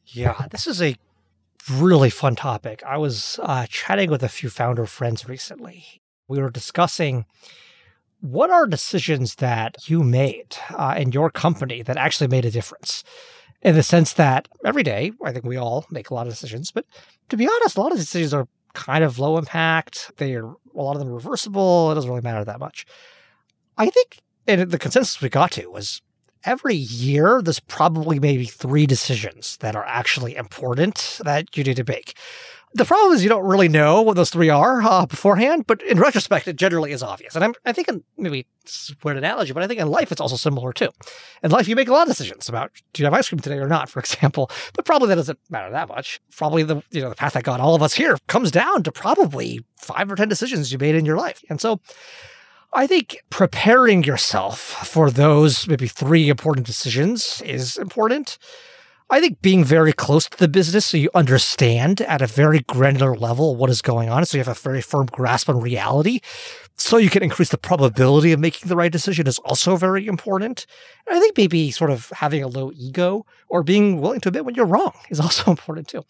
[0.05, 0.97] Yeah, this is a
[1.71, 2.83] really fun topic.
[2.87, 5.85] I was uh, chatting with a few founder friends recently.
[6.29, 7.25] We were discussing
[8.21, 13.05] what are decisions that you made uh, in your company that actually made a difference?
[13.63, 16.71] In the sense that every day, I think we all make a lot of decisions,
[16.71, 16.85] but
[17.29, 20.13] to be honest, a lot of decisions are kind of low impact.
[20.17, 21.91] They are a lot of them reversible.
[21.91, 22.87] It doesn't really matter that much.
[23.77, 26.03] I think, and the consensus we got to was
[26.45, 31.85] every year there's probably maybe three decisions that are actually important that you need to
[31.85, 32.15] make.
[32.75, 35.99] The problem is you don't really know what those three are uh, beforehand, but in
[35.99, 37.35] retrospect, it generally is obvious.
[37.35, 40.13] And I'm, I think in, maybe it's a weird analogy, but I think in life
[40.13, 40.91] it's also similar too.
[41.43, 43.57] In life, you make a lot of decisions about do you have ice cream today
[43.57, 44.51] or not, for example.
[44.75, 46.21] But probably that doesn't matter that much.
[46.37, 48.93] Probably the you know the path that got all of us here comes down to
[48.93, 51.43] probably five or ten decisions you made in your life.
[51.49, 51.81] And so
[52.75, 58.39] I think preparing yourself for those maybe three important decisions is important.
[59.11, 63.17] I think being very close to the business so you understand at a very granular
[63.17, 66.21] level what is going on, so you have a very firm grasp on reality,
[66.79, 70.65] so you can increase the probability of making the right decision is also very important.
[71.09, 74.45] And I think maybe sort of having a low ego or being willing to admit
[74.45, 76.05] when you're wrong is also important too.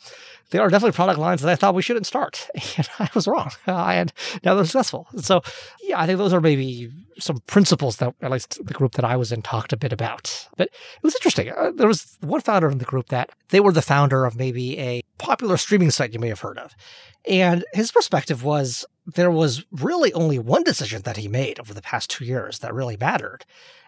[0.51, 3.51] There are definitely product lines that I thought we shouldn't start, and I was wrong.
[3.67, 4.13] And
[4.45, 5.07] now they're successful.
[5.17, 5.41] So,
[5.83, 9.17] yeah, I think those are maybe some principles that at least the group that I
[9.17, 10.49] was in talked a bit about.
[10.57, 11.51] But it was interesting.
[11.51, 14.79] Uh, there was one founder in the group that they were the founder of maybe
[14.79, 16.75] a popular streaming site you may have heard of.
[17.27, 21.83] And his perspective was there was really only one decision that he made over the
[21.83, 23.45] past two years that really mattered.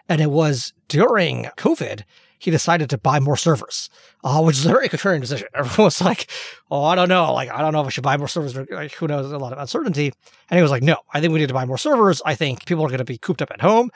[0.09, 2.03] And it was during COVID,
[2.39, 3.89] he decided to buy more servers,
[4.23, 5.47] uh, which is a very contrarian decision.
[5.53, 6.29] Everyone was like,
[6.71, 7.31] oh, I don't know.
[7.33, 8.55] Like, I don't know if I should buy more servers.
[8.55, 9.31] Like, who knows?
[9.31, 10.11] A lot of uncertainty.
[10.49, 12.21] And he was like, no, I think we need to buy more servers.
[12.25, 13.91] I think people are going to be cooped up at home.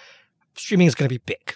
[0.56, 1.56] Streaming is going to be big.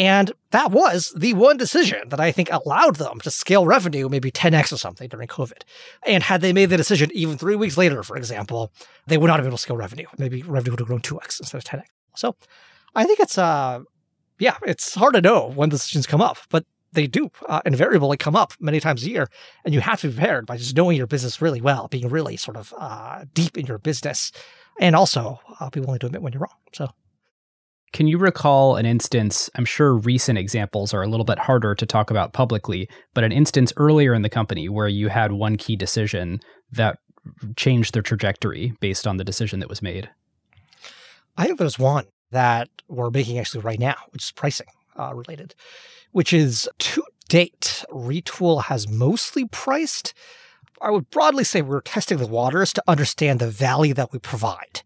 [0.00, 4.30] And that was the one decision that I think allowed them to scale revenue maybe
[4.30, 5.60] 10x or something during COVID.
[6.06, 8.72] And had they made the decision even three weeks later, for example,
[9.08, 10.06] they would not have been able to scale revenue.
[10.16, 11.82] Maybe revenue would have grown 2x instead of 10x.
[12.16, 12.34] So
[12.94, 13.80] I think it's, uh,
[14.38, 18.34] yeah, it's hard to know when decisions come up, but they do uh, invariably come
[18.34, 19.28] up many times a year.
[19.66, 22.38] And you have to be prepared by just knowing your business really well, being really
[22.38, 24.32] sort of uh, deep in your business,
[24.80, 26.56] and also uh, be willing to admit when you're wrong.
[26.72, 26.88] So
[27.92, 29.50] can you recall an instance?
[29.56, 33.32] I'm sure recent examples are a little bit harder to talk about publicly, but an
[33.32, 36.40] instance earlier in the company where you had one key decision
[36.72, 36.98] that
[37.56, 40.08] changed the trajectory based on the decision that was made?
[41.36, 44.68] I think there's one that we're making actually right now, which is pricing
[44.98, 45.54] uh, related,
[46.12, 50.14] which is to date, Retool has mostly priced.
[50.82, 54.82] I would broadly say we're testing the waters to understand the value that we provide.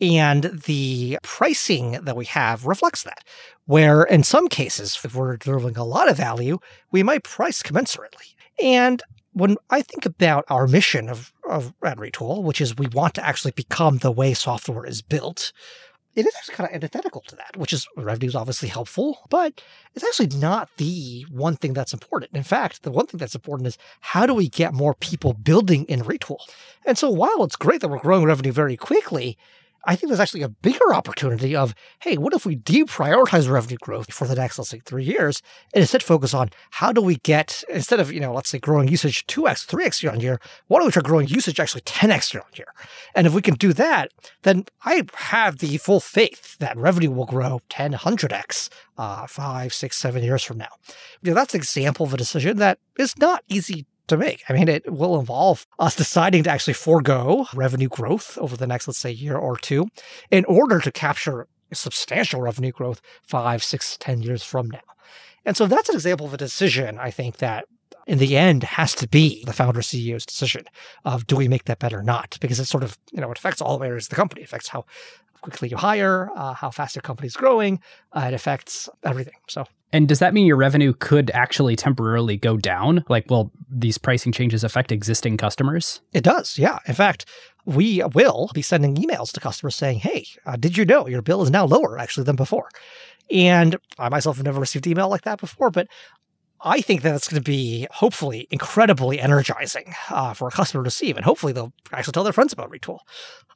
[0.00, 3.24] And the pricing that we have reflects that,
[3.64, 6.58] where in some cases, if we're delivering a lot of value,
[6.90, 8.34] we might price commensurately.
[8.62, 13.26] And when I think about our mission of, of Retool, which is we want to
[13.26, 15.52] actually become the way software is built,
[16.14, 19.62] it is actually kind of antithetical to that, which is revenue is obviously helpful, but
[19.94, 22.32] it's actually not the one thing that's important.
[22.34, 25.84] In fact, the one thing that's important is how do we get more people building
[25.84, 26.38] in Retool?
[26.86, 29.36] And so while it's great that we're growing revenue very quickly,
[29.86, 34.12] I think there's actually a bigger opportunity of, hey, what if we deprioritize revenue growth
[34.12, 37.62] for the next, let's say, three years, and instead focus on how do we get,
[37.68, 40.86] instead of, you know, let's say growing usage 2x, 3x year on year, why don't
[40.86, 42.66] we try growing usage actually 10x year on year?
[43.14, 44.10] And if we can do that,
[44.42, 48.68] then I have the full faith that revenue will grow 10, 100x
[48.98, 50.68] uh, five, six, seven years from now.
[51.22, 54.42] You know, that's an example of a decision that is not easy to make.
[54.48, 58.86] I mean, it will involve us deciding to actually forego revenue growth over the next,
[58.86, 59.88] let's say, year or two
[60.30, 64.80] in order to capture substantial revenue growth five, six, ten years from now.
[65.44, 67.66] And so that's an example of a decision I think that
[68.06, 70.64] in the end has to be the founder CEO's decision
[71.04, 72.38] of do we make that bet or not?
[72.40, 74.42] Because it sort of, you know, it affects all areas of the company.
[74.42, 74.84] It affects how
[75.40, 77.80] quickly you hire, uh, how fast your company is growing.
[78.12, 79.34] Uh, it affects everything.
[79.48, 83.04] So and does that mean your revenue could actually temporarily go down?
[83.08, 86.00] Like, will these pricing changes affect existing customers?
[86.12, 86.80] It does, yeah.
[86.86, 87.24] In fact,
[87.64, 91.42] we will be sending emails to customers saying, hey, uh, did you know your bill
[91.42, 92.68] is now lower actually than before?
[93.30, 95.88] And I myself have never received email like that before, but
[96.60, 100.86] I think that it's going to be hopefully incredibly energizing uh, for a customer to
[100.86, 103.00] receive, and hopefully they'll actually tell their friends about Retool.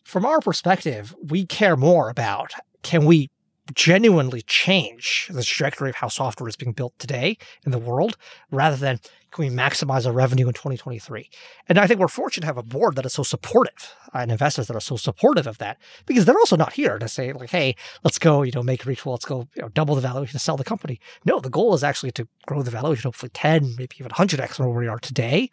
[0.05, 3.31] From our perspective, we care more about can we
[3.75, 8.17] genuinely change the trajectory of how software is being built today in the world
[8.51, 8.99] rather than
[9.31, 11.31] can we maximize our revenue in 2023
[11.69, 14.33] and i think we're fortunate to have a board that is so supportive uh, and
[14.33, 17.51] investors that are so supportive of that because they're also not here to say like
[17.51, 20.33] hey let's go you know make a Retool let's go you know, double the valuation
[20.33, 20.99] to sell the company.
[21.25, 24.67] No the goal is actually to grow the valuation hopefully 10 maybe even 100x from
[24.67, 25.51] where we are today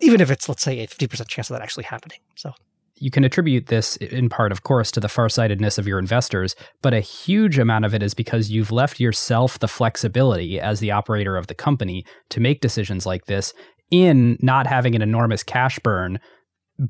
[0.00, 2.18] even if it's let's say a 50% chance of that actually happening.
[2.34, 2.52] So
[2.96, 6.94] you can attribute this in part, of course, to the farsightedness of your investors, but
[6.94, 11.36] a huge amount of it is because you've left yourself the flexibility as the operator
[11.36, 13.52] of the company to make decisions like this
[13.90, 16.18] in not having an enormous cash burn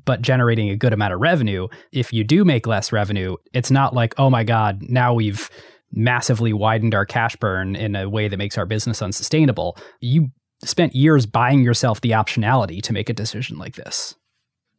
[0.03, 1.67] but generating a good amount of revenue.
[1.91, 5.49] If you do make less revenue, it's not like, oh my God, now we've
[5.91, 9.77] massively widened our cash burn in a way that makes our business unsustainable.
[10.01, 10.29] You
[10.63, 14.15] spent years buying yourself the optionality to make a decision like this.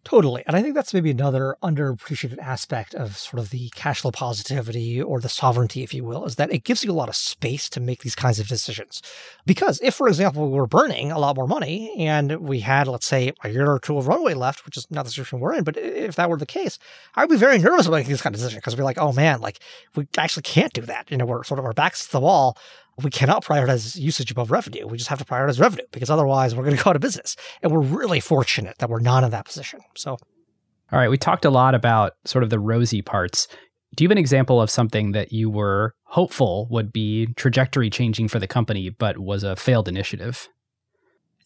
[0.07, 0.45] Totally.
[0.47, 5.03] And I think that's maybe another underappreciated aspect of sort of the cash flow positivity
[5.03, 7.69] or the sovereignty, if you will, is that it gives you a lot of space
[7.71, 9.03] to make these kinds of decisions.
[9.47, 13.05] Because if, for example, we were burning a lot more money and we had, let's
[13.05, 15.65] say, a year or two of runway left, which is not the situation we're in,
[15.65, 16.79] but if that were the case,
[17.17, 19.41] I'd be very nervous about making this kind of decision because we're like, oh man,
[19.41, 19.59] like
[19.97, 21.11] we actually can't do that.
[21.11, 22.57] You know, we're sort of our backs to the wall
[23.03, 24.87] we cannot prioritize usage above revenue.
[24.87, 27.37] We just have to prioritize revenue because otherwise we're going to go out of business.
[27.63, 29.81] And we're really fortunate that we're not in that position.
[29.95, 33.49] So, all right, we talked a lot about sort of the rosy parts.
[33.95, 38.29] Do you have an example of something that you were hopeful would be trajectory changing
[38.29, 40.49] for the company, but was a failed initiative?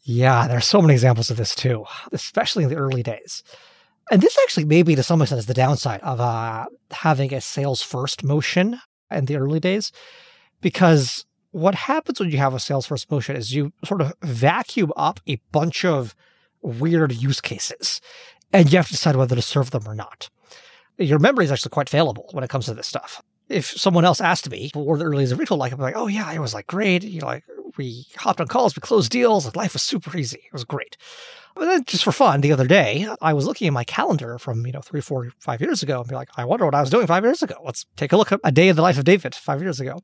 [0.02, 3.42] Yeah, there's so many examples of this too, especially in the early days.
[4.10, 7.82] And this actually maybe to some extent is the downside of uh, having a sales
[7.82, 8.80] first motion
[9.10, 9.92] in the early days,
[10.60, 15.20] because what happens when you have a Salesforce motion is you sort of vacuum up
[15.26, 16.14] a bunch of
[16.62, 18.00] weird use cases,
[18.52, 20.30] and you have to decide whether to serve them or not.
[20.98, 23.22] Your memory is actually quite fallible when it comes to this stuff.
[23.48, 25.72] If someone else asked me, what were the of Retool like?
[25.72, 27.02] I'm like, oh yeah, it was like great.
[27.02, 27.44] You know, like
[27.76, 30.42] we hopped on calls, we closed deals, life was super easy.
[30.44, 30.96] It was great.
[31.56, 34.64] But then just for fun, the other day, I was looking at my calendar from,
[34.66, 36.90] you know, three, four, five years ago and be like, I wonder what I was
[36.90, 37.56] doing five years ago.
[37.64, 40.00] Let's take a look at a day in the life of David five years ago.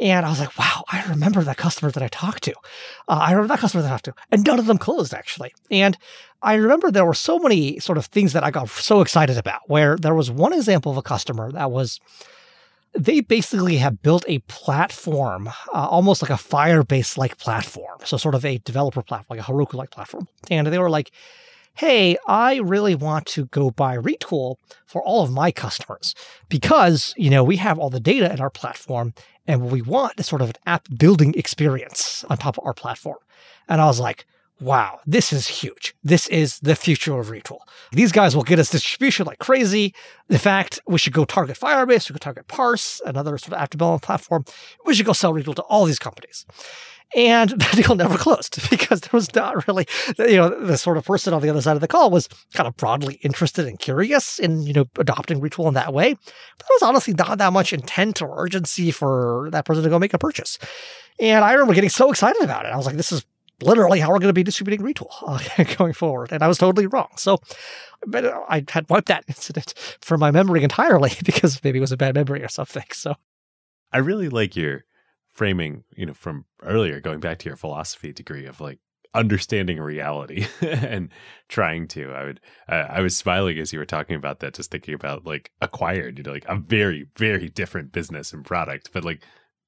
[0.00, 2.52] And I was like, wow, I remember that customer that I talked to.
[3.08, 4.14] Uh, I remember that customer that I talked to.
[4.30, 5.54] And none of them closed, actually.
[5.70, 5.96] And
[6.42, 9.60] I remember there were so many sort of things that I got so excited about,
[9.66, 12.00] where there was one example of a customer that was
[12.94, 17.98] they basically have built a platform, uh, almost like a Firebase like platform.
[18.04, 20.28] So, sort of a developer platform, like a Heroku like platform.
[20.50, 21.10] And they were like,
[21.74, 24.56] hey, I really want to go buy Retool
[24.86, 26.14] for all of my customers
[26.48, 29.14] because, you know, we have all the data in our platform
[29.46, 32.74] and what we want is sort of an app building experience on top of our
[32.74, 33.18] platform.
[33.68, 34.26] And I was like,
[34.60, 35.94] wow, this is huge.
[36.04, 37.58] This is the future of Retool.
[37.90, 39.92] These guys will get us distribution like crazy.
[40.28, 43.70] In fact, we should go target Firebase, we could target Parse, another sort of app
[43.70, 44.44] development platform.
[44.86, 46.46] We should go sell Retool to all these companies.
[47.16, 49.86] And that deal never closed because there was not really,
[50.18, 52.66] you know, the sort of person on the other side of the call was kind
[52.66, 56.14] of broadly interested and curious in, you know, adopting Retool in that way.
[56.14, 59.98] But there was honestly not that much intent or urgency for that person to go
[59.98, 60.58] make a purchase.
[61.18, 62.72] And I remember getting so excited about it.
[62.72, 63.24] I was like, this is
[63.62, 66.32] literally how we're going to be distributing retool uh, going forward.
[66.32, 67.08] And I was totally wrong.
[67.16, 67.38] So
[68.06, 71.96] but I had wiped that incident from my memory entirely because maybe it was a
[71.96, 72.84] bad memory or something.
[72.92, 73.14] So
[73.92, 74.84] I really like your
[75.32, 78.78] framing, you know, from earlier, going back to your philosophy degree of like
[79.14, 81.10] understanding reality and
[81.48, 82.12] trying to.
[82.12, 85.26] I would, uh, I was smiling as you were talking about that, just thinking about
[85.26, 89.22] like acquired, you know, like a very, very different business and product, but like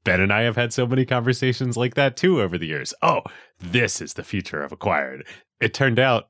[0.05, 2.93] Ben and I have had so many conversations like that too over the years.
[3.03, 3.23] Oh,
[3.59, 5.27] this is the future of acquired.
[5.61, 6.29] It turned out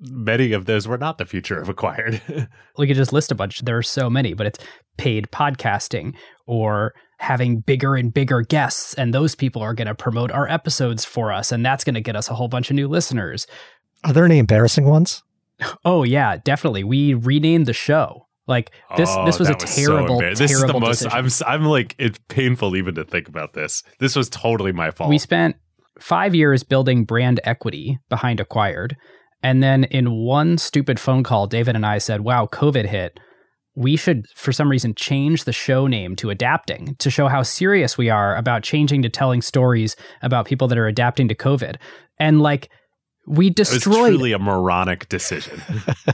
[0.00, 2.22] many of those were not the future of acquired.
[2.78, 3.60] we could just list a bunch.
[3.60, 4.58] There are so many, but it's
[4.96, 6.14] paid podcasting
[6.46, 11.04] or having bigger and bigger guests, and those people are going to promote our episodes
[11.04, 13.46] for us, and that's going to get us a whole bunch of new listeners.
[14.04, 15.22] Are there any embarrassing ones?
[15.84, 16.82] Oh yeah, definitely.
[16.84, 18.26] We renamed the show.
[18.46, 21.02] Like this, oh, this was a was terrible, so this is the most.
[21.02, 21.10] Decision.
[21.12, 23.82] I'm, I'm like, it's painful even to think about this.
[24.00, 25.10] This was totally my fault.
[25.10, 25.56] We spent
[26.00, 28.96] five years building brand equity behind Acquired,
[29.42, 33.20] and then in one stupid phone call, David and I said, "Wow, COVID hit.
[33.76, 37.96] We should, for some reason, change the show name to Adapting to show how serious
[37.96, 41.76] we are about changing to telling stories about people that are adapting to COVID."
[42.18, 42.68] And like
[43.26, 44.08] we destroyed.
[44.08, 45.62] It truly a moronic decision.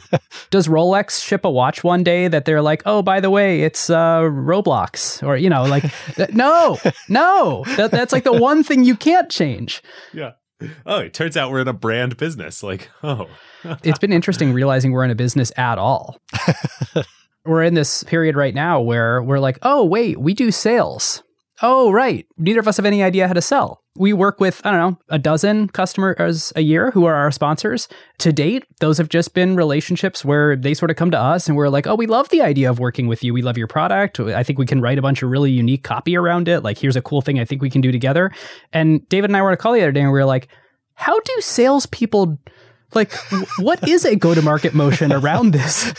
[0.50, 3.88] Does Rolex ship a watch one day that they're like, oh, by the way, it's
[3.88, 5.84] uh, Roblox, or you know, like,
[6.34, 6.78] no,
[7.08, 9.82] no, that, that's like the one thing you can't change.
[10.12, 10.32] Yeah.
[10.86, 12.62] Oh, it turns out we're in a brand business.
[12.62, 13.26] Like, oh,
[13.82, 16.18] it's been interesting realizing we're in a business at all.
[17.46, 21.22] we're in this period right now where we're like, oh, wait, we do sales.
[21.62, 22.26] Oh, right.
[22.36, 23.82] Neither of us have any idea how to sell.
[23.98, 27.88] We work with, I don't know, a dozen customers a year who are our sponsors.
[28.18, 31.56] To date, those have just been relationships where they sort of come to us and
[31.56, 33.32] we're like, oh, we love the idea of working with you.
[33.32, 34.20] We love your product.
[34.20, 36.62] I think we can write a bunch of really unique copy around it.
[36.62, 38.30] Like, here's a cool thing I think we can do together.
[38.70, 40.48] And David and I were on a call the other day and we were like,
[40.92, 42.38] how do salespeople
[42.94, 43.12] like,
[43.58, 45.92] what is a go to market motion around this?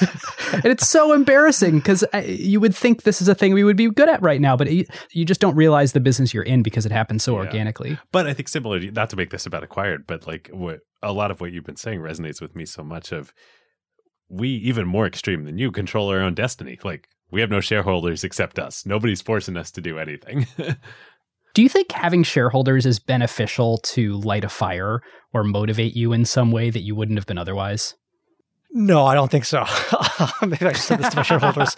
[0.53, 3.89] and it's so embarrassing because you would think this is a thing we would be
[3.89, 6.85] good at right now, but it, you just don't realize the business you're in because
[6.85, 7.39] it happens so yeah.
[7.39, 7.97] organically.
[8.11, 11.31] But I think similar, not to make this about acquired, but like what a lot
[11.31, 13.33] of what you've been saying resonates with me so much of
[14.29, 16.77] we even more extreme than you control our own destiny.
[16.83, 18.85] Like we have no shareholders except us.
[18.85, 20.47] Nobody's forcing us to do anything.
[21.57, 25.01] Do you think having shareholders is beneficial to light a fire
[25.33, 27.95] or motivate you in some way that you wouldn't have been otherwise?
[28.69, 29.65] No, I don't think so.
[30.43, 31.75] Maybe I should say this to my shareholders.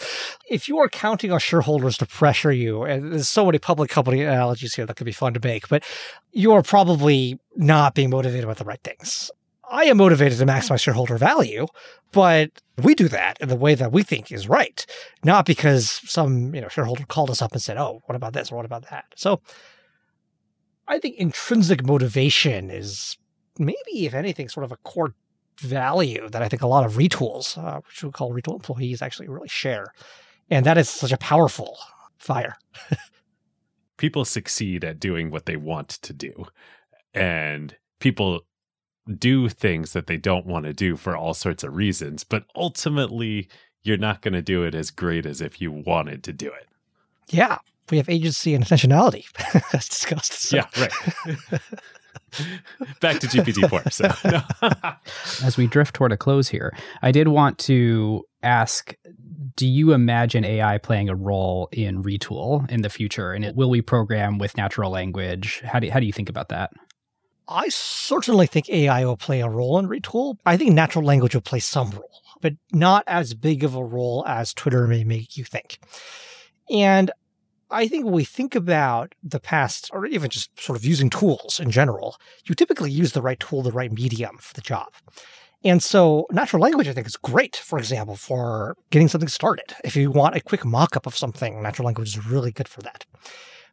[0.50, 4.22] If you are counting on shareholders to pressure you, and there's so many public company
[4.22, 5.86] analogies here that could be fun to make, but
[6.34, 9.32] you are probably not being motivated by the right things.
[9.70, 11.68] I am motivated to maximize shareholder value,
[12.12, 12.50] but
[12.84, 14.86] we do that in the way that we think is right,
[15.24, 18.52] not because some you know shareholder called us up and said, "Oh, what about this
[18.52, 19.42] or what about that?" So,
[20.88, 23.18] I think intrinsic motivation is
[23.60, 25.14] maybe, if anything, sort of a core
[25.60, 29.28] value that I think a lot of retools, uh, which we call retool employees, actually
[29.28, 29.94] really share.
[30.50, 31.78] And that is such a powerful
[32.18, 32.56] fire.
[33.98, 36.46] people succeed at doing what they want to do.
[37.14, 38.42] And people
[39.18, 43.48] do things that they don't want to do for all sorts of reasons, but ultimately
[43.84, 46.68] you're not going to do it as great as if you wanted to do it.
[47.30, 47.58] Yeah,
[47.90, 49.26] we have agency and intentionality
[49.74, 50.34] as discussed.
[50.34, 50.58] So.
[50.58, 50.92] Yeah, right.
[53.00, 53.92] Back to GPT-4.
[53.92, 58.96] So, as we drift toward a close here, I did want to ask
[59.56, 63.34] do you imagine AI playing a role in Retool in the future?
[63.34, 65.62] And it, will we program with natural language?
[65.66, 66.72] How do, how do you think about that?
[67.50, 70.38] I certainly think AI will play a role in Retool.
[70.46, 74.24] I think natural language will play some role, but not as big of a role
[74.28, 75.80] as Twitter may make you think.
[76.70, 77.12] And
[77.72, 81.60] I think when we think about the past, or even just sort of using tools
[81.60, 84.94] in general, you typically use the right tool, the right medium for the job.
[85.64, 89.76] And so natural language, I think, is great, for example, for getting something started.
[89.84, 92.82] If you want a quick mock up of something, natural language is really good for
[92.82, 93.06] that.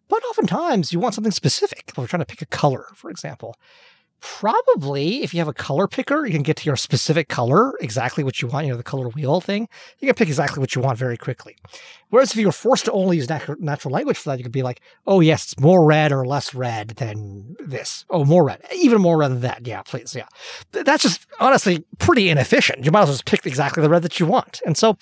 [0.09, 1.93] But oftentimes you want something specific.
[1.97, 3.57] We're trying to pick a color, for example
[4.21, 8.25] probably if you have a color picker, you can get to your specific color, exactly
[8.25, 9.69] what you want, you know, the color wheel thing.
[9.99, 11.57] You can pick exactly what you want very quickly.
[12.11, 14.53] Whereas if you were forced to only use natural, natural language for that, you could
[14.53, 18.05] be like, oh, yes, it's more red or less red than this.
[18.11, 19.67] Oh, more red, even more red than that.
[19.67, 20.15] Yeah, please.
[20.15, 20.27] Yeah.
[20.73, 22.85] That's just honestly pretty inefficient.
[22.85, 24.61] You might as well just pick exactly the red that you want.
[24.65, 24.97] And so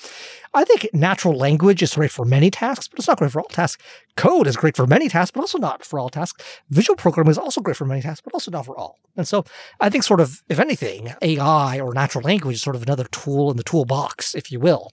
[0.54, 3.48] I think natural language is great for many tasks, but it's not great for all
[3.48, 3.82] tasks.
[4.16, 6.42] Code is great for many tasks, but also not for all tasks.
[6.70, 8.98] Visual programming is also great for many tasks, but also not for all.
[9.16, 9.44] And so
[9.80, 13.50] I think sort of, if anything, AI or natural language is sort of another tool
[13.50, 14.92] in the toolbox, if you will,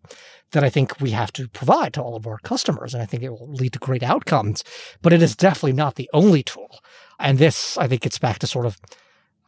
[0.51, 2.93] that I think we have to provide to all of our customers.
[2.93, 4.63] And I think it will lead to great outcomes,
[5.01, 6.79] but it is definitely not the only tool.
[7.19, 8.77] And this, I think, gets back to sort of,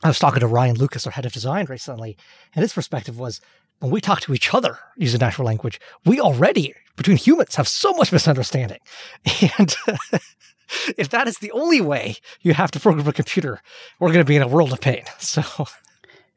[0.04, 2.18] I was talking to Ryan Lucas, our head of design recently,
[2.56, 3.42] and his perspective was
[3.80, 7.94] when we talk to each other using natural language, we already, between humans, have so
[7.94, 8.80] much misunderstanding.
[9.58, 9.76] And
[10.98, 13.62] if that is the only way you have to program a computer,
[14.00, 15.04] we're going to be in a world of pain.
[15.20, 15.44] So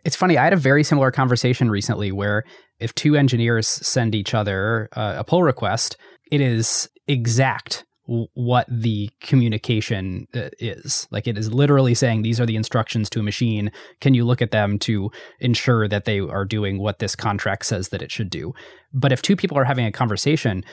[0.06, 0.38] it's funny.
[0.38, 2.44] I had a very similar conversation recently where
[2.78, 5.96] if two engineers send each other uh, a pull request,
[6.30, 11.08] it is exact what the communication uh, is.
[11.10, 13.72] Like it is literally saying these are the instructions to a machine.
[14.00, 17.88] Can you look at them to ensure that they are doing what this contract says
[17.88, 18.54] that it should do?
[18.92, 20.64] But if two people are having a conversation,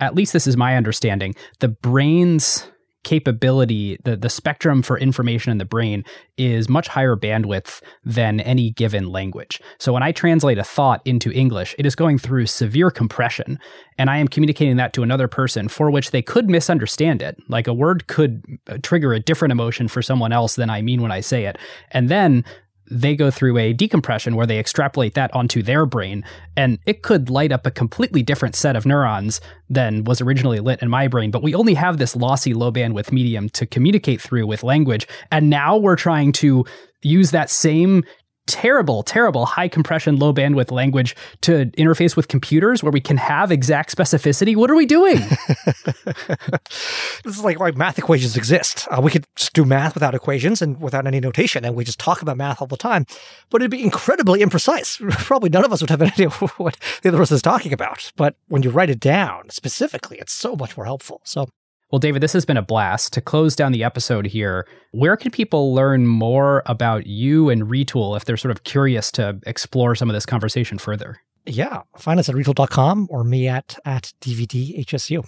[0.00, 2.68] at least this is my understanding, the brain's
[3.08, 6.04] capability, the, the spectrum for information in the brain
[6.36, 9.62] is much higher bandwidth than any given language.
[9.78, 13.58] So when I translate a thought into English, it is going through severe compression,
[13.96, 17.38] and I am communicating that to another person for which they could misunderstand it.
[17.48, 21.00] Like a word could uh, trigger a different emotion for someone else than I mean
[21.00, 21.56] when I say it.
[21.92, 22.44] And then
[22.90, 26.24] they go through a decompression where they extrapolate that onto their brain,
[26.56, 30.82] and it could light up a completely different set of neurons than was originally lit
[30.82, 31.30] in my brain.
[31.30, 35.06] But we only have this lossy low bandwidth medium to communicate through with language.
[35.30, 36.64] And now we're trying to
[37.02, 38.04] use that same
[38.48, 43.52] terrible, terrible high compression, low bandwidth language to interface with computers where we can have
[43.52, 44.56] exact specificity.
[44.56, 45.16] What are we doing?
[47.24, 48.88] this is like why math equations exist.
[48.90, 52.00] Uh, we could just do math without equations and without any notation, and we just
[52.00, 53.04] talk about math all the time,
[53.50, 54.98] but it'd be incredibly imprecise.
[55.26, 58.10] Probably none of us would have an idea what the other person is talking about.
[58.16, 61.20] But when you write it down specifically, it's so much more helpful.
[61.24, 61.48] So
[61.90, 63.12] well, David, this has been a blast.
[63.14, 68.16] To close down the episode here, where can people learn more about you and Retool
[68.16, 71.20] if they're sort of curious to explore some of this conversation further?
[71.46, 75.26] Yeah, find us at retool.com or me at, at DVDHSU.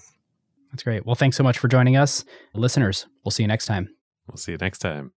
[0.71, 1.07] That's great.
[1.07, 2.25] Well, thanks so much for joining us.
[2.55, 3.89] Listeners, we'll see you next time.
[4.29, 5.13] We'll see you next time.